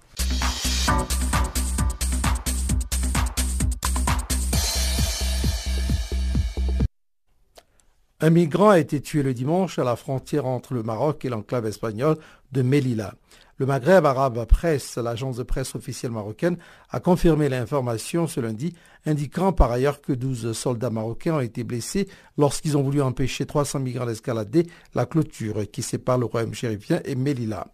[8.20, 11.66] Un migrant a été tué le dimanche à la frontière entre le Maroc et l'enclave
[11.66, 12.16] espagnole
[12.52, 13.14] de Melilla.
[13.56, 16.56] Le Maghreb arabe presse, l'agence de presse officielle marocaine,
[16.90, 18.74] a confirmé l'information ce lundi,
[19.06, 23.78] indiquant par ailleurs que 12 soldats marocains ont été blessés lorsqu'ils ont voulu empêcher 300
[23.78, 27.68] migrants d'escalader la clôture qui sépare le royaume chérifien et Melilla.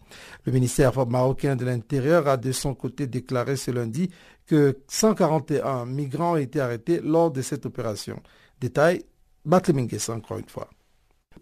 [0.45, 4.11] Le ministère marocain de l'Intérieur a de son côté déclaré ce lundi
[4.45, 8.21] que 141 migrants ont été arrêtés lors de cette opération.
[8.59, 9.03] Détail,
[9.45, 10.69] Batlemingues encore une fois.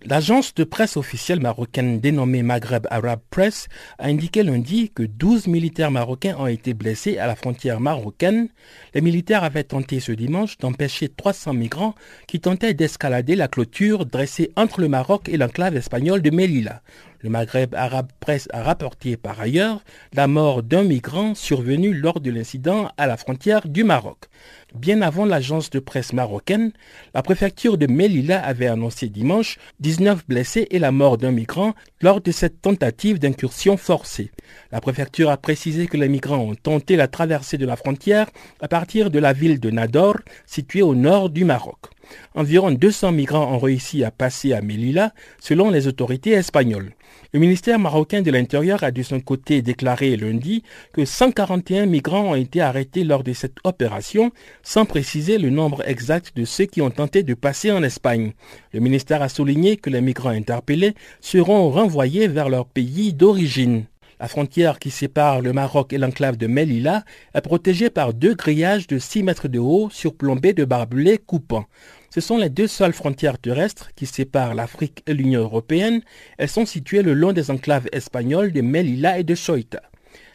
[0.05, 5.91] L'agence de presse officielle marocaine dénommée Maghreb Arab Press a indiqué lundi que 12 militaires
[5.91, 8.47] marocains ont été blessés à la frontière marocaine.
[8.93, 11.95] Les militaires avaient tenté ce dimanche d'empêcher 300 migrants
[12.27, 16.81] qui tentaient d'escalader la clôture dressée entre le Maroc et l'enclave espagnole de Melilla.
[17.21, 22.31] Le Maghreb Arab Press a rapporté par ailleurs la mort d'un migrant survenu lors de
[22.31, 24.29] l'incident à la frontière du Maroc.
[24.73, 26.71] Bien avant l'agence de presse marocaine,
[27.13, 32.21] la préfecture de Melilla avait annoncé dimanche 19 blessés et la mort d'un migrant lors
[32.21, 34.31] de cette tentative d'incursion forcée.
[34.71, 38.27] La préfecture a précisé que les migrants ont tenté la traversée de la frontière
[38.61, 40.15] à partir de la ville de Nador,
[40.45, 41.89] située au nord du Maroc.
[42.35, 46.93] Environ 200 migrants ont réussi à passer à Melilla, selon les autorités espagnoles.
[47.33, 52.35] Le ministère marocain de l'Intérieur a de son côté déclaré lundi que 141 migrants ont
[52.35, 54.31] été arrêtés lors de cette opération,
[54.63, 58.33] sans préciser le nombre exact de ceux qui ont tenté de passer en Espagne.
[58.73, 63.85] Le ministère a souligné que les migrants interpellés seront renvoyés vers leur pays d'origine.
[64.21, 68.85] La frontière qui sépare le Maroc et l'enclave de Melilla est protégée par deux grillages
[68.85, 71.67] de 6 mètres de haut surplombés de barbelés coupants.
[72.09, 76.01] Ce sont les deux seules frontières terrestres qui séparent l'Afrique et l'Union européenne.
[76.37, 79.81] Elles sont situées le long des enclaves espagnoles de Melilla et de Ceuta.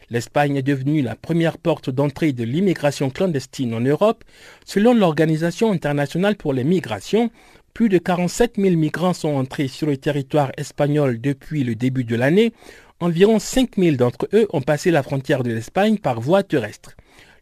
[0.09, 4.23] L'Espagne est devenue la première porte d'entrée de l'immigration clandestine en Europe.
[4.63, 7.29] Selon l'Organisation internationale pour les migrations,
[7.73, 12.15] plus de 47 000 migrants sont entrés sur le territoire espagnol depuis le début de
[12.15, 12.53] l'année.
[13.01, 16.95] Environ 5 000 d'entre eux ont passé la frontière de l'Espagne par voie terrestre.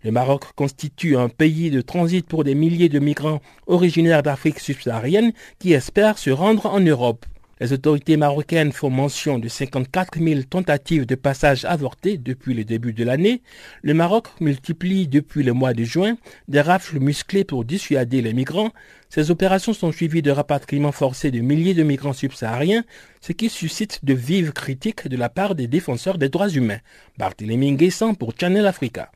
[0.04, 5.32] Le Maroc constitue un pays de transit pour des milliers de migrants originaires d'Afrique subsaharienne
[5.60, 7.26] qui espèrent se rendre en Europe.
[7.62, 12.91] Les autorités marocaines font mention de 54 000 tentatives de passage avortées depuis le début
[12.91, 13.41] de l'année.
[13.82, 16.18] Le Maroc multiplie depuis le mois de juin
[16.49, 18.72] des rafles musclées pour dissuader les migrants.
[19.08, 22.84] Ces opérations sont suivies de rapatriements forcés de milliers de migrants subsahariens,
[23.22, 26.80] ce qui suscite de vives critiques de la part des défenseurs des droits humains.
[27.18, 29.10] Barthélémy Nguessan pour Channel Africa.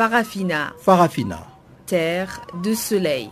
[0.00, 0.72] Farafina.
[0.78, 1.46] Farafina.
[1.84, 3.28] Terre de soleil.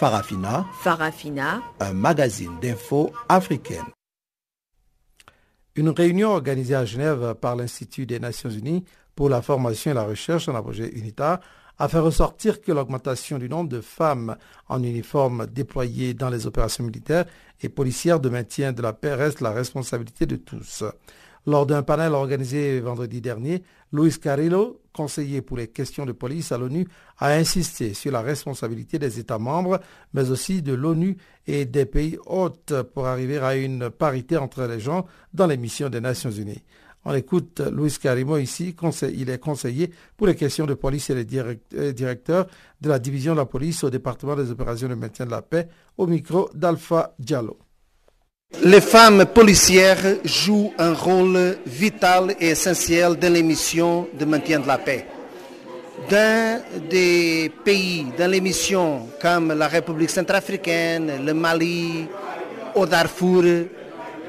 [0.00, 0.64] Farafina.
[0.80, 1.62] Farafina.
[1.78, 3.84] Un magazine d'infos africaine.
[5.74, 10.04] Une réunion organisée à Genève par l'Institut des Nations Unies pour la formation et la
[10.04, 11.40] recherche en un projet UNITAR
[11.78, 14.38] a fait ressortir que l'augmentation du nombre de femmes
[14.70, 17.26] en uniforme déployées dans les opérations militaires
[17.60, 20.82] et policières de maintien de la paix reste la responsabilité de tous.
[21.48, 26.58] Lors d'un panel organisé vendredi dernier, Luis Carrillo, conseiller pour les questions de police à
[26.58, 26.88] l'ONU,
[27.18, 29.78] a insisté sur la responsabilité des États membres,
[30.12, 31.16] mais aussi de l'ONU
[31.46, 35.88] et des pays hôtes pour arriver à une parité entre les gens dans les missions
[35.88, 36.64] des Nations Unies.
[37.04, 38.74] On écoute Luis Carrillo ici,
[39.14, 42.48] il est conseiller pour les questions de police et le directeur
[42.80, 45.68] de la division de la police au département des opérations de maintien de la paix
[45.96, 47.56] au micro d'Alpha Diallo.
[48.66, 54.66] Les femmes policières jouent un rôle vital et essentiel dans les missions de maintien de
[54.66, 55.06] la paix.
[56.10, 62.06] Dans des pays, dans les missions comme la République centrafricaine, le Mali,
[62.74, 63.44] au Darfour,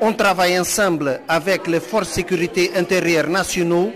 [0.01, 3.91] on travaille ensemble avec les forces de sécurité intérieures nationaux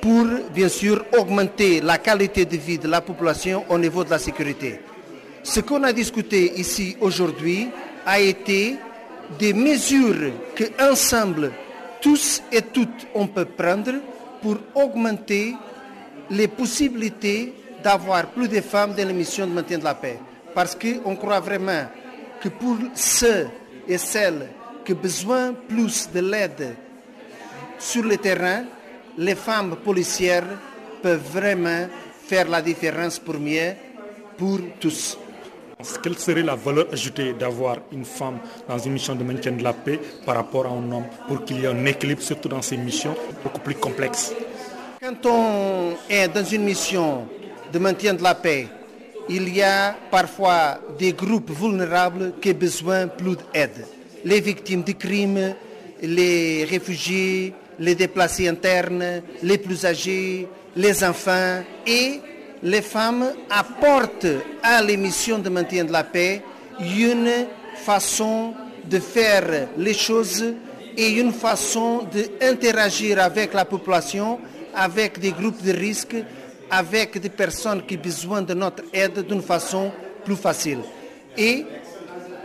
[0.00, 4.18] pour, bien sûr, augmenter la qualité de vie de la population au niveau de la
[4.18, 4.80] sécurité.
[5.42, 7.68] Ce qu'on a discuté ici aujourd'hui
[8.06, 8.76] a été
[9.38, 11.52] des mesures que ensemble,
[12.00, 13.92] tous et toutes, on peut prendre
[14.40, 15.54] pour augmenter
[16.30, 17.52] les possibilités
[17.82, 20.18] d'avoir plus de femmes dans les missions de maintien de la paix.
[20.54, 21.86] Parce qu'on croit vraiment
[22.40, 23.48] que pour ceux
[23.86, 24.48] et celles
[24.84, 26.76] qui ont besoin plus de l'aide
[27.78, 28.64] sur le terrain,
[29.18, 30.46] les femmes policières
[31.02, 31.88] peuvent vraiment
[32.26, 33.74] faire la différence pour mieux
[34.36, 35.18] pour tous.
[36.02, 39.74] Quelle serait la valeur ajoutée d'avoir une femme dans une mission de maintien de la
[39.74, 42.78] paix par rapport à un homme pour qu'il y ait un équilibre, surtout dans ces
[42.78, 44.32] missions beaucoup plus complexes?
[45.02, 47.28] Quand on est dans une mission
[47.70, 48.68] de maintien de la paix,
[49.28, 53.86] il y a parfois des groupes vulnérables qui ont besoin plus d'aide.
[54.24, 55.54] Les victimes de crimes,
[56.00, 62.20] les réfugiés, les déplacés internes, les plus âgés, les enfants et
[62.62, 64.26] les femmes apportent
[64.62, 66.42] à l'émission de maintien de la paix
[66.80, 67.46] une
[67.76, 68.54] façon
[68.84, 70.44] de faire les choses
[70.96, 72.06] et une façon
[72.40, 74.38] d'interagir avec la population,
[74.74, 76.16] avec des groupes de risque,
[76.70, 79.92] avec des personnes qui ont besoin de notre aide d'une façon
[80.24, 80.78] plus facile.
[81.36, 81.64] Et,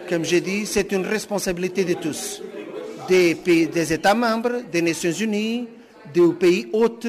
[0.10, 2.42] comme j'ai dit, c'est une responsabilité de tous,
[3.08, 5.68] des, des États membres, des Nations Unies,
[6.14, 7.08] des pays hôtes,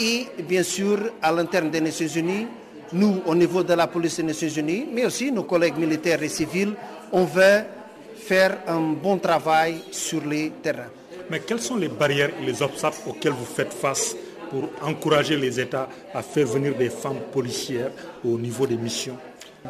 [0.00, 2.46] et bien sûr à l'interne des Nations Unies,
[2.92, 6.28] nous au niveau de la police des Nations Unies, mais aussi nos collègues militaires et
[6.28, 6.74] civils,
[7.12, 7.62] on veut
[8.16, 10.90] faire un bon travail sur les terrains.
[11.30, 14.16] Mais quelles sont les barrières et les obstacles auxquels vous faites face
[14.50, 17.90] pour encourager les États à faire venir des femmes policières
[18.24, 19.16] au niveau des missions?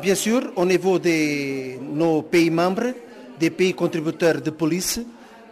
[0.01, 2.93] Bien sûr, au niveau de nos pays membres,
[3.39, 5.01] des pays contributeurs de police,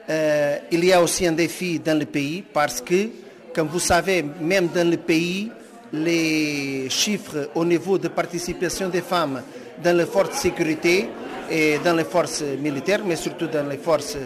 [0.09, 3.09] euh, il y a aussi un défi dans le pays parce que
[3.55, 5.51] comme vous savez, même dans le pays,
[5.93, 9.43] les chiffres au niveau de participation des femmes
[9.83, 11.09] dans les forces de sécurité
[11.51, 14.17] et dans les forces militaires, mais surtout dans les forces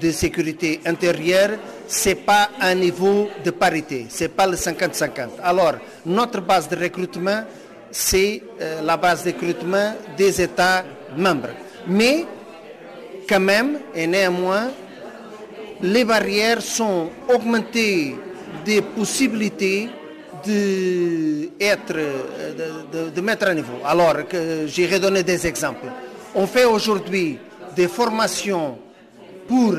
[0.00, 1.52] de sécurité intérieure,
[1.88, 5.40] ce n'est pas un niveau de parité, ce n'est pas le 50-50.
[5.42, 5.74] Alors,
[6.04, 7.44] notre base de recrutement,
[7.90, 10.84] c'est euh, la base de recrutement des États
[11.16, 11.48] membres.
[11.86, 12.26] Mais,
[13.28, 14.68] quand même, et néanmoins,
[15.80, 18.16] les barrières sont augmentées
[18.64, 19.88] des possibilités
[20.44, 21.50] de,
[23.20, 23.78] mettre à niveau.
[23.84, 24.16] Alors,
[24.66, 25.86] j'irai donner des exemples.
[26.34, 27.38] On fait aujourd'hui
[27.74, 28.78] des formations
[29.48, 29.74] pour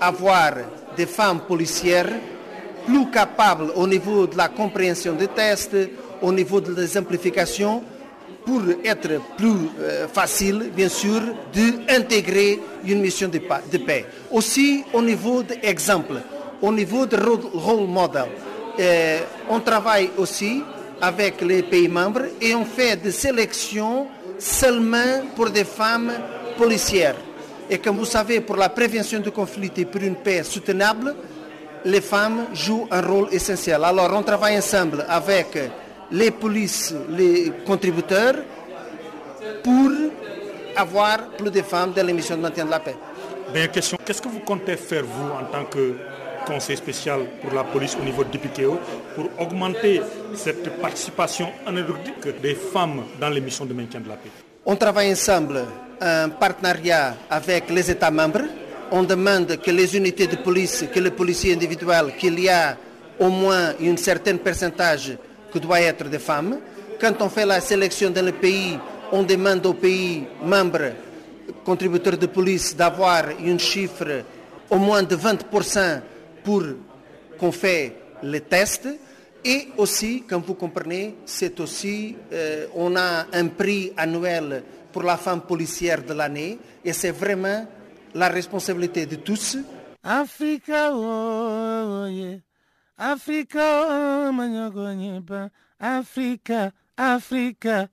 [0.00, 0.52] avoir
[0.96, 2.08] des femmes policières
[2.86, 5.76] plus capables au niveau de la compréhension des tests,
[6.22, 7.82] au niveau de des amplifications,
[8.44, 11.20] pour être plus euh, facile, bien sûr,
[11.52, 13.38] d'intégrer une mission de,
[13.78, 14.06] paix.
[14.30, 16.14] Aussi, au niveau d'exemple,
[16.62, 18.26] au niveau de role model,
[19.48, 20.62] on travaille aussi
[21.00, 24.06] avec les pays membres et on fait des sélections
[24.38, 26.12] seulement pour des femmes
[26.56, 27.16] policières.
[27.68, 31.14] Et comme vous savez, pour la prévention de conflits et pour une paix soutenable,
[31.84, 33.82] les femmes jouent un rôle essentiel.
[33.84, 35.58] Alors on travaille ensemble avec
[36.10, 38.34] les polices, les contributeurs,
[39.62, 39.90] pour
[40.76, 42.96] avoir plus de femmes dans les missions de maintien de la paix.
[43.52, 45.94] Bien, question, qu'est-ce que vous comptez faire, vous, en tant que
[46.46, 48.78] conseil spécial pour la police au niveau de Dipikeo,
[49.14, 50.00] pour augmenter
[50.34, 54.30] cette participation anecdotique des femmes dans les missions de maintien de la paix
[54.64, 55.64] On travaille ensemble
[56.00, 58.42] un partenariat avec les États membres.
[58.90, 62.76] On demande que les unités de police, que les policiers individuels, qu'il y a
[63.18, 65.16] au moins un certain pourcentage
[65.52, 66.58] que doit être des femmes.
[67.00, 68.78] Quand on fait la sélection dans le pays,
[69.12, 70.92] on demande aux pays membres,
[71.64, 74.22] contributeurs de police, d'avoir un chiffre
[74.70, 76.00] au moins de 20%
[76.42, 76.62] pour
[77.38, 78.88] qu'on fait les tests.
[79.44, 84.62] Et aussi, comme vous comprenez, c'est aussi, euh, on a un prix annuel
[84.92, 87.66] pour la femme policière de l'année et c'est vraiment
[88.14, 89.56] la responsabilité de tous.
[90.02, 92.06] Africa, oh.
[92.98, 94.32] Africa, oh,
[95.78, 97.88] Africa, Africa,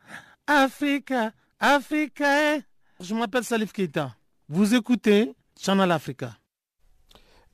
[0.45, 2.59] Africa, Africa.
[2.99, 4.15] Je m'appelle Salif Keita.
[4.49, 6.37] Vous écoutez Channel Africa.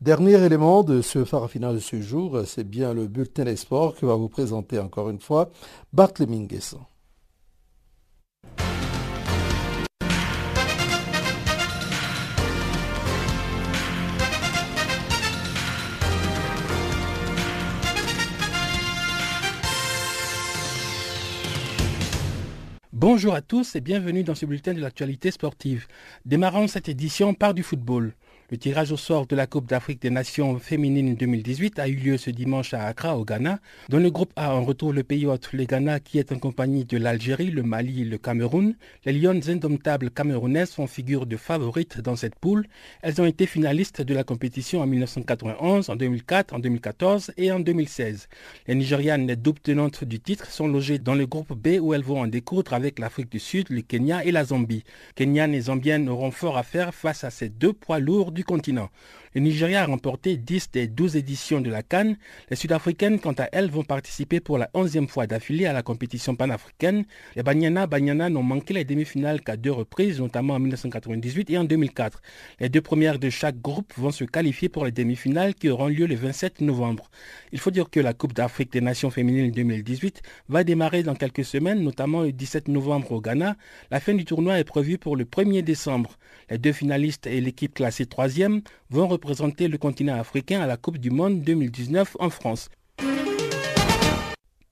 [0.04, 4.06] Dernier élément de ce final de ce jour, c'est bien le bulletin des sports que
[4.06, 5.49] va vous présenter encore une fois
[5.93, 6.49] Barthélémy.
[22.91, 25.88] Bonjour à tous et bienvenue dans ce bulletin de l'actualité sportive.
[26.26, 28.14] Démarrons cette édition par du football.
[28.54, 32.18] Le tirage au sort de la Coupe d'Afrique des Nations féminines 2018 a eu lieu
[32.18, 33.58] ce dimanche à Accra, au Ghana.
[33.89, 36.86] Dans le groupe A, on retrouve le pays hôte, le Ghana, qui est en compagnie
[36.86, 38.76] de l'Algérie, le Mali et le Cameroun.
[39.06, 42.68] Les Lions indomptables camerounaises font figure de favorites dans cette poule.
[43.01, 47.60] Elles ont été finalistes de la compétition en 1991, en 2004, en 2014 et en
[47.60, 48.30] 2016.
[48.68, 52.22] Les Nigérianes, double tenantes du titre, sont logées dans le groupe B où elles vont
[52.22, 54.84] en découdre avec l'Afrique du Sud, le Kenya et la Zambie.
[55.16, 58.89] Kenyanes et Zambiennes auront fort à faire face à ces deux poids lourds du continent.
[59.36, 62.17] Le Nigeria a remporté 10 des 12 éditions de la Cannes.
[62.51, 66.36] Les Sud-Africaines, quant à elles, vont participer pour la 11e fois d'affilée à la compétition
[66.36, 67.05] panafricaine.
[67.36, 71.63] Les Banyana Banyana n'ont manqué les demi-finales qu'à deux reprises, notamment en 1998 et en
[71.63, 72.21] 2004.
[72.59, 76.05] Les deux premières de chaque groupe vont se qualifier pour les demi-finales qui auront lieu
[76.05, 77.09] le 27 novembre.
[77.51, 81.45] Il faut dire que la Coupe d'Afrique des Nations féminines 2018 va démarrer dans quelques
[81.45, 83.55] semaines, notamment le 17 novembre au Ghana.
[83.89, 86.19] La fin du tournoi est prévue pour le 1er décembre.
[86.51, 88.61] Les deux finalistes et l'équipe classée troisième
[88.91, 92.69] vont représenter le continent africain à la Coupe du Monde 2019 en France.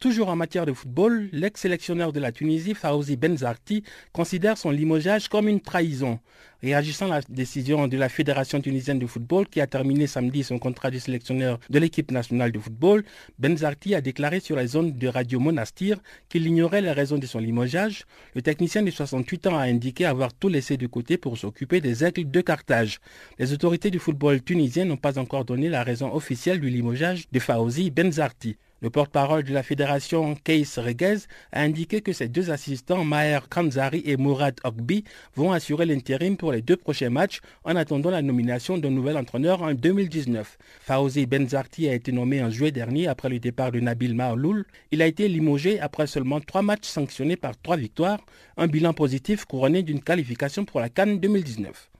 [0.01, 3.83] Toujours en matière de football, l'ex-sélectionneur de la Tunisie, Fawzi Benzarti,
[4.13, 6.17] considère son limogeage comme une trahison.
[6.63, 10.57] Réagissant à la décision de la Fédération tunisienne de football qui a terminé samedi son
[10.57, 13.03] contrat de sélectionneur de l'équipe nationale de football,
[13.37, 15.99] Benzarti a déclaré sur la zone de Radio Monastir
[16.29, 18.05] qu'il ignorait les raisons de son limogeage.
[18.33, 22.03] Le technicien de 68 ans a indiqué avoir tout laissé de côté pour s'occuper des
[22.03, 23.01] aigles de Carthage.
[23.37, 27.37] Les autorités du football tunisien n'ont pas encore donné la raison officielle du limogeage de
[27.37, 28.57] Fawzi Benzarti.
[28.83, 34.01] Le porte-parole de la fédération, Keis Reguez, a indiqué que ses deux assistants, Maher Kanzari
[34.05, 35.03] et Mourad Okbi,
[35.35, 39.61] vont assurer l'intérim pour les deux prochains matchs en attendant la nomination d'un nouvel entraîneur
[39.61, 40.57] en 2019.
[40.79, 44.65] Fawzi Benzarti a été nommé en juillet dernier après le départ de Nabil Maaloul.
[44.89, 48.25] Il a été limogé après seulement trois matchs sanctionnés par trois victoires,
[48.57, 51.90] un bilan positif couronné d'une qualification pour la Cannes 2019.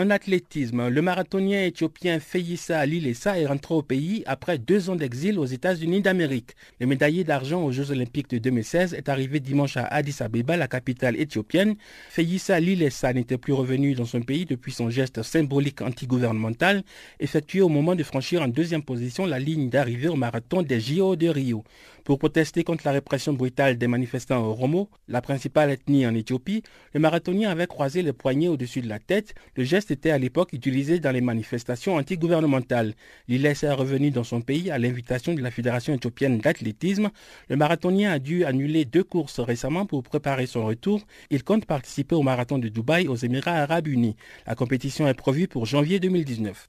[0.00, 5.38] En athlétisme, le marathonien éthiopien Feyissa Lilesa est rentré au pays après deux ans d'exil
[5.38, 6.52] aux États-Unis d'Amérique.
[6.80, 10.68] Le médaillé d'argent aux Jeux Olympiques de 2016 est arrivé dimanche à Addis Abeba, la
[10.68, 11.74] capitale éthiopienne.
[12.08, 16.82] Feyissa Lilesa n'était plus revenu dans son pays depuis son geste symbolique antigouvernemental
[17.18, 21.14] effectué au moment de franchir en deuxième position la ligne d'arrivée au marathon des JO
[21.14, 21.62] de Rio.
[22.04, 26.62] Pour protester contre la répression brutale des manifestants Oromo, la principale ethnie en Éthiopie,
[26.94, 30.18] le marathonien avait croisé les poignets au-dessus de la tête, le geste geste était à
[30.18, 32.94] l'époque utilisé dans les manifestations antigouvernementales.
[33.28, 37.10] L'ILS est revenu dans son pays à l'invitation de la Fédération éthiopienne d'athlétisme.
[37.48, 41.00] Le marathonien a dû annuler deux courses récemment pour préparer son retour.
[41.30, 44.16] Il compte participer au marathon de Dubaï aux Émirats arabes unis.
[44.46, 46.68] La compétition est prévue pour janvier 2019.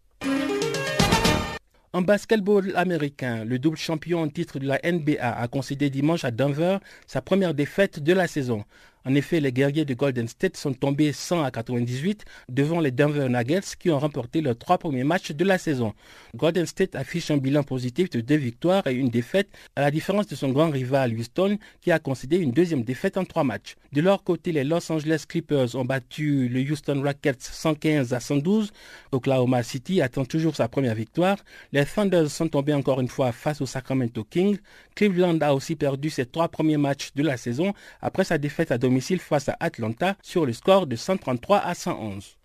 [1.94, 6.32] En basketball américain, le double champion en titre de la NBA a concédé dimanche à
[6.32, 8.64] Denver sa première défaite de la saison.
[9.06, 13.28] En effet, les guerriers de Golden State sont tombés 100 à 98 devant les Denver
[13.30, 15.94] Nuggets qui ont remporté leurs trois premiers matchs de la saison.
[16.36, 20.28] Golden State affiche un bilan positif de deux victoires et une défaite à la différence
[20.28, 23.76] de son grand rival Houston qui a concédé une deuxième défaite en trois matchs.
[23.92, 28.72] De leur côté, les Los Angeles Clippers ont battu le Houston Rockets 115 à 112.
[29.12, 31.38] Oklahoma City attend toujours sa première victoire.
[31.74, 34.60] Les Thunders sont tombés encore une fois face au Sacramento Kings.
[34.96, 38.78] Cleveland a aussi perdu ses trois premiers matchs de la saison après sa défaite à
[38.92, 42.36] domicile face à Atlanta sur le score de 133 à 111.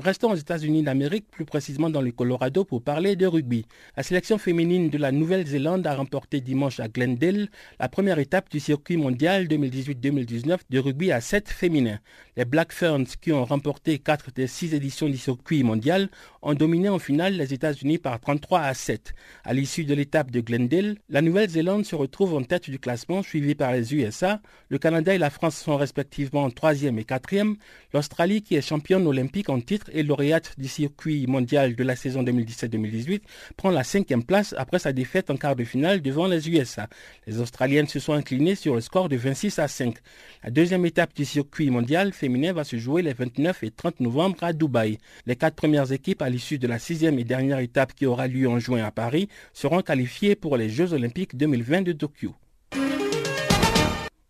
[0.00, 3.64] Restons aux États-Unis d'Amérique, plus précisément dans le Colorado, pour parler de rugby.
[3.96, 7.46] La sélection féminine de la Nouvelle-Zélande a remporté dimanche à Glendale
[7.78, 12.00] la première étape du circuit mondial 2018-2019 de rugby à 7 féminins.
[12.36, 16.08] Les Black Ferns, qui ont remporté 4 des 6 éditions du circuit mondial,
[16.42, 19.14] ont dominé en finale les États-Unis par 33 à 7.
[19.44, 23.54] À l'issue de l'étape de Glendale, la Nouvelle-Zélande se retrouve en tête du classement, suivi
[23.54, 24.40] par les USA.
[24.70, 27.54] Le Canada et la France sont respectivement en 3e et 4e.
[27.92, 32.22] L'Australie, qui est championne olympique en titre et lauréate du circuit mondial de la saison
[32.22, 33.22] 2017-2018,
[33.56, 36.88] prend la cinquième place après sa défaite en quart de finale devant les USA.
[37.26, 39.96] Les Australiennes se sont inclinées sur le score de 26 à 5.
[40.42, 44.42] La deuxième étape du circuit mondial féminin va se jouer les 29 et 30 novembre
[44.42, 44.98] à Dubaï.
[45.26, 48.48] Les quatre premières équipes à l'issue de la sixième et dernière étape qui aura lieu
[48.48, 52.34] en juin à Paris seront qualifiées pour les Jeux olympiques 2020 de Tokyo.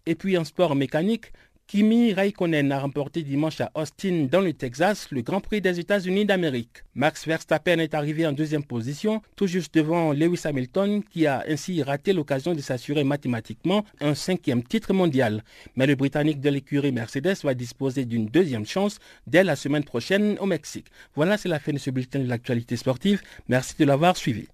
[0.07, 1.33] Et puis en sport mécanique,
[1.67, 6.27] Kimi Raikkonen a remporté dimanche à Austin, dans le Texas, le Grand Prix des États-Unis
[6.27, 6.85] d'Amérique.
[6.95, 11.83] Max Verstappen est arrivé en deuxième position, tout juste devant Lewis Hamilton, qui a ainsi
[11.83, 15.43] raté l'occasion de s'assurer mathématiquement un cinquième titre mondial.
[15.75, 20.37] Mais le Britannique de l'écurie Mercedes va disposer d'une deuxième chance dès la semaine prochaine
[20.41, 20.89] au Mexique.
[21.17, 23.23] Voilà, c'est la fin de ce bulletin de l'actualité sportive.
[23.49, 24.49] Merci de l'avoir suivi.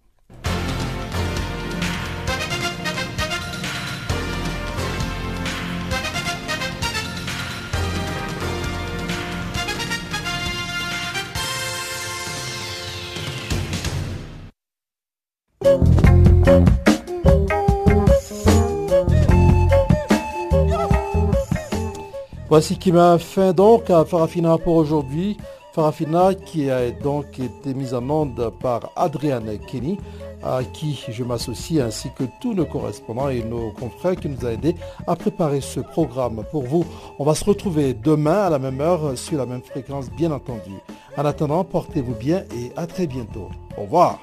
[22.51, 25.37] Voici qui m'a fin donc à Farafina pour aujourd'hui.
[25.73, 29.99] Farafina qui a donc été mise en onde par Adriane Kenny,
[30.43, 34.49] à qui je m'associe ainsi que tous nos correspondants et nos confrères qui nous ont
[34.51, 34.75] aidés
[35.07, 36.85] à préparer ce programme pour vous.
[37.21, 40.73] On va se retrouver demain à la même heure sur la même fréquence bien entendu.
[41.17, 43.49] En attendant, portez-vous bien et à très bientôt.
[43.79, 44.19] Au revoir.